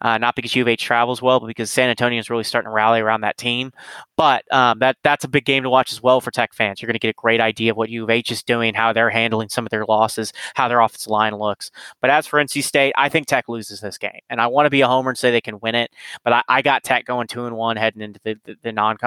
[0.02, 2.68] Uh, not because U of H travels well, but because San Antonio is really starting
[2.68, 3.72] to rally around that team.
[4.16, 6.82] But um, that that's a big game to watch as well for Tech fans.
[6.82, 8.94] You're going to get a great idea of what U of H is doing, how
[8.94, 11.72] they're handling some of their losses, how their offensive line looks.
[12.00, 14.70] But as for NC State, I think Tech loses this game, and I want to
[14.70, 15.90] be a homer and say they can win it.
[16.24, 18.98] But I, I got Tech going two and one heading into the the, the non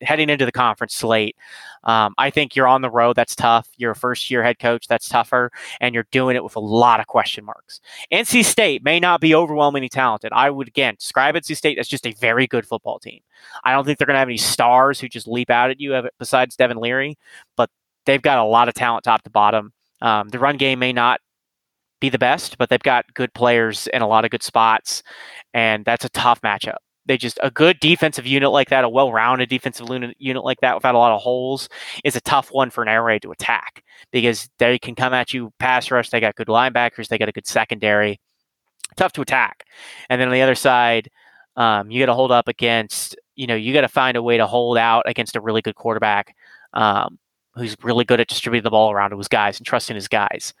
[0.00, 1.36] heading into the conference slate.
[1.84, 3.16] Um, I think you're on the road.
[3.16, 3.68] That's tough.
[3.76, 4.88] You're a first year head coach.
[4.88, 5.50] That's tougher.
[5.80, 7.80] And you're doing it with a lot of question marks.
[8.12, 10.32] NC State may not be overwhelmingly talented.
[10.32, 13.20] I would, again, describe NC State as just a very good football team.
[13.64, 16.08] I don't think they're going to have any stars who just leap out at you
[16.18, 17.18] besides Devin Leary,
[17.56, 17.70] but
[18.04, 19.72] they've got a lot of talent top to bottom.
[20.00, 21.20] Um, the run game may not
[22.00, 25.02] be the best, but they've got good players in a lot of good spots.
[25.54, 29.48] And that's a tough matchup they just a good defensive unit like that, a well-rounded
[29.48, 29.88] defensive
[30.18, 31.68] unit like that without a lot of holes
[32.04, 33.82] is a tough one for an air raid to attack
[34.12, 36.10] because they can come at you pass rush.
[36.10, 37.08] They got good linebackers.
[37.08, 38.20] They got a good secondary.
[38.96, 39.64] Tough to attack.
[40.10, 41.10] And then on the other side,
[41.56, 43.16] um, you got to hold up against.
[43.34, 45.74] You know, you got to find a way to hold out against a really good
[45.74, 46.34] quarterback
[46.72, 47.18] um,
[47.54, 50.54] who's really good at distributing the ball around to his guys and trusting his guys.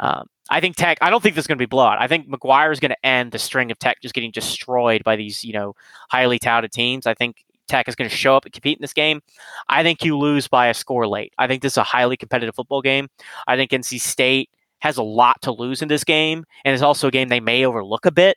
[0.00, 0.98] Um, I think Tech.
[1.00, 1.98] I don't think this is going to be blowout.
[2.00, 5.14] I think McGuire is going to end the string of Tech just getting destroyed by
[5.14, 5.76] these, you know,
[6.10, 7.06] highly touted teams.
[7.06, 9.20] I think Tech is going to show up and compete in this game.
[9.68, 11.32] I think you lose by a score late.
[11.38, 13.08] I think this is a highly competitive football game.
[13.46, 17.08] I think NC State has a lot to lose in this game, and it's also
[17.08, 18.36] a game they may overlook a bit.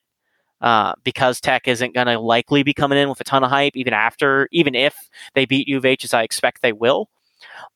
[0.61, 3.75] Uh, because Tech isn't going to likely be coming in with a ton of hype,
[3.75, 4.95] even after, even if
[5.33, 7.09] they beat U of H, as I expect they will.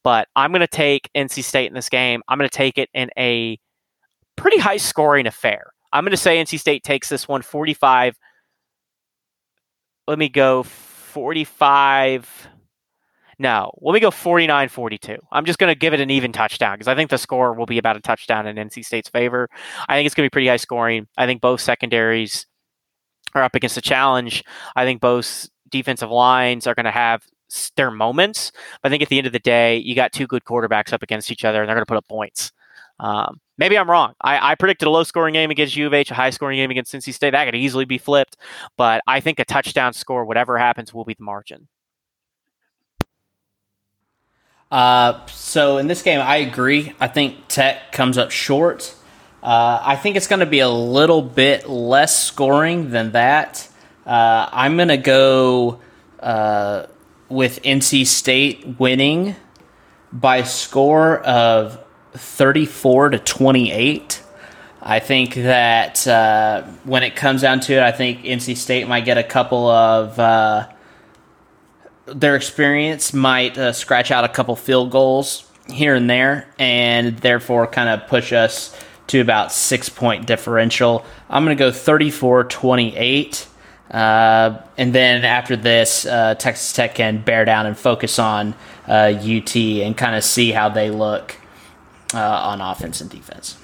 [0.05, 2.21] But I'm going to take NC State in this game.
[2.29, 3.59] I'm going to take it in a
[4.37, 5.73] pretty high scoring affair.
[5.91, 8.17] I'm going to say NC State takes this one 45.
[10.07, 12.47] Let me go 45.
[13.39, 15.17] No, let me go 49 42.
[15.31, 17.67] I'm just going to give it an even touchdown because I think the score will
[17.67, 19.47] be about a touchdown in NC State's favor.
[19.87, 21.07] I think it's going to be pretty high scoring.
[21.17, 22.47] I think both secondaries
[23.35, 24.43] are up against a challenge.
[24.75, 27.23] I think both defensive lines are going to have
[27.75, 28.51] their moments.
[28.83, 31.31] I think at the end of the day, you got two good quarterbacks up against
[31.31, 32.51] each other and they're going to put up points.
[32.99, 34.13] Um, maybe I'm wrong.
[34.21, 36.71] I, I, predicted a low scoring game against U of H, a high scoring game
[36.71, 37.31] against NC State.
[37.31, 38.37] That could easily be flipped,
[38.75, 41.67] but I think a touchdown score, whatever happens, will be the margin.
[44.71, 46.93] Uh, so in this game, I agree.
[46.99, 48.93] I think Tech comes up short.
[49.41, 53.67] Uh, I think it's going to be a little bit less scoring than that.
[54.05, 55.79] Uh, I'm going to go
[56.19, 56.87] uh,
[57.29, 59.35] with NC State winning
[60.11, 61.83] by score of
[62.17, 64.23] 34 to 28.
[64.81, 69.05] I think that uh, when it comes down to it, I think NC State might
[69.05, 70.67] get a couple of uh,
[72.05, 77.67] their experience might uh, scratch out a couple field goals here and there, and therefore
[77.67, 81.05] kind of push us to about six point differential.
[81.29, 83.47] I'm going to go 34 28.
[83.91, 88.53] Uh, and then after this, uh, Texas Tech can bear down and focus on
[88.87, 91.35] UT uh, and kind of see how they look
[92.13, 93.57] uh, on offense and defense.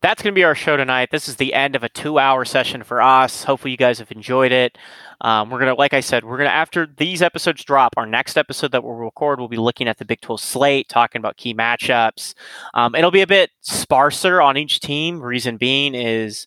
[0.00, 1.08] That's going to be our show tonight.
[1.10, 3.42] This is the end of a two-hour session for us.
[3.42, 4.78] Hopefully, you guys have enjoyed it.
[5.20, 8.70] Um, we're gonna, like I said, we're gonna after these episodes drop, our next episode
[8.70, 12.34] that we'll record, we'll be looking at the Big 12 slate, talking about key matchups.
[12.74, 15.20] Um, it'll be a bit sparser on each team.
[15.20, 16.46] Reason being is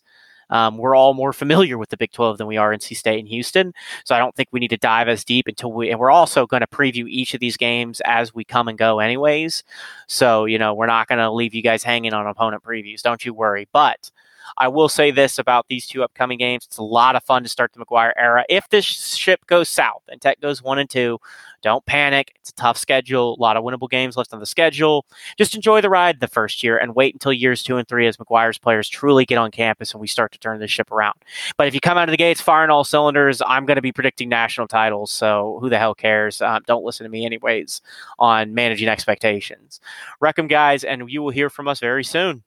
[0.52, 3.28] um, we're all more familiar with the Big 12 than we are NC State and
[3.28, 3.72] Houston.
[4.04, 6.46] So I don't think we need to dive as deep until we, and we're also
[6.46, 9.64] going to preview each of these games as we come and go, anyways.
[10.08, 13.00] So, you know, we're not going to leave you guys hanging on opponent previews.
[13.00, 13.66] Don't you worry.
[13.72, 14.10] But
[14.58, 16.64] I will say this about these two upcoming games.
[16.66, 18.44] It's a lot of fun to start the McGuire era.
[18.48, 21.18] If this ship goes south and Tech goes one and two,
[21.62, 22.32] don't panic.
[22.40, 25.06] It's a tough schedule, a lot of winnable games left on the schedule.
[25.38, 28.16] Just enjoy the ride the first year and wait until years two and three as
[28.16, 31.14] McGuire's players truly get on campus and we start to turn this ship around.
[31.56, 33.92] But if you come out of the gates firing all cylinders, I'm going to be
[33.92, 35.12] predicting national titles.
[35.12, 36.42] So who the hell cares?
[36.42, 37.80] Um, don't listen to me, anyways,
[38.18, 39.80] on managing expectations.
[40.20, 42.42] Wreck 'em, guys, and you will hear from us very soon.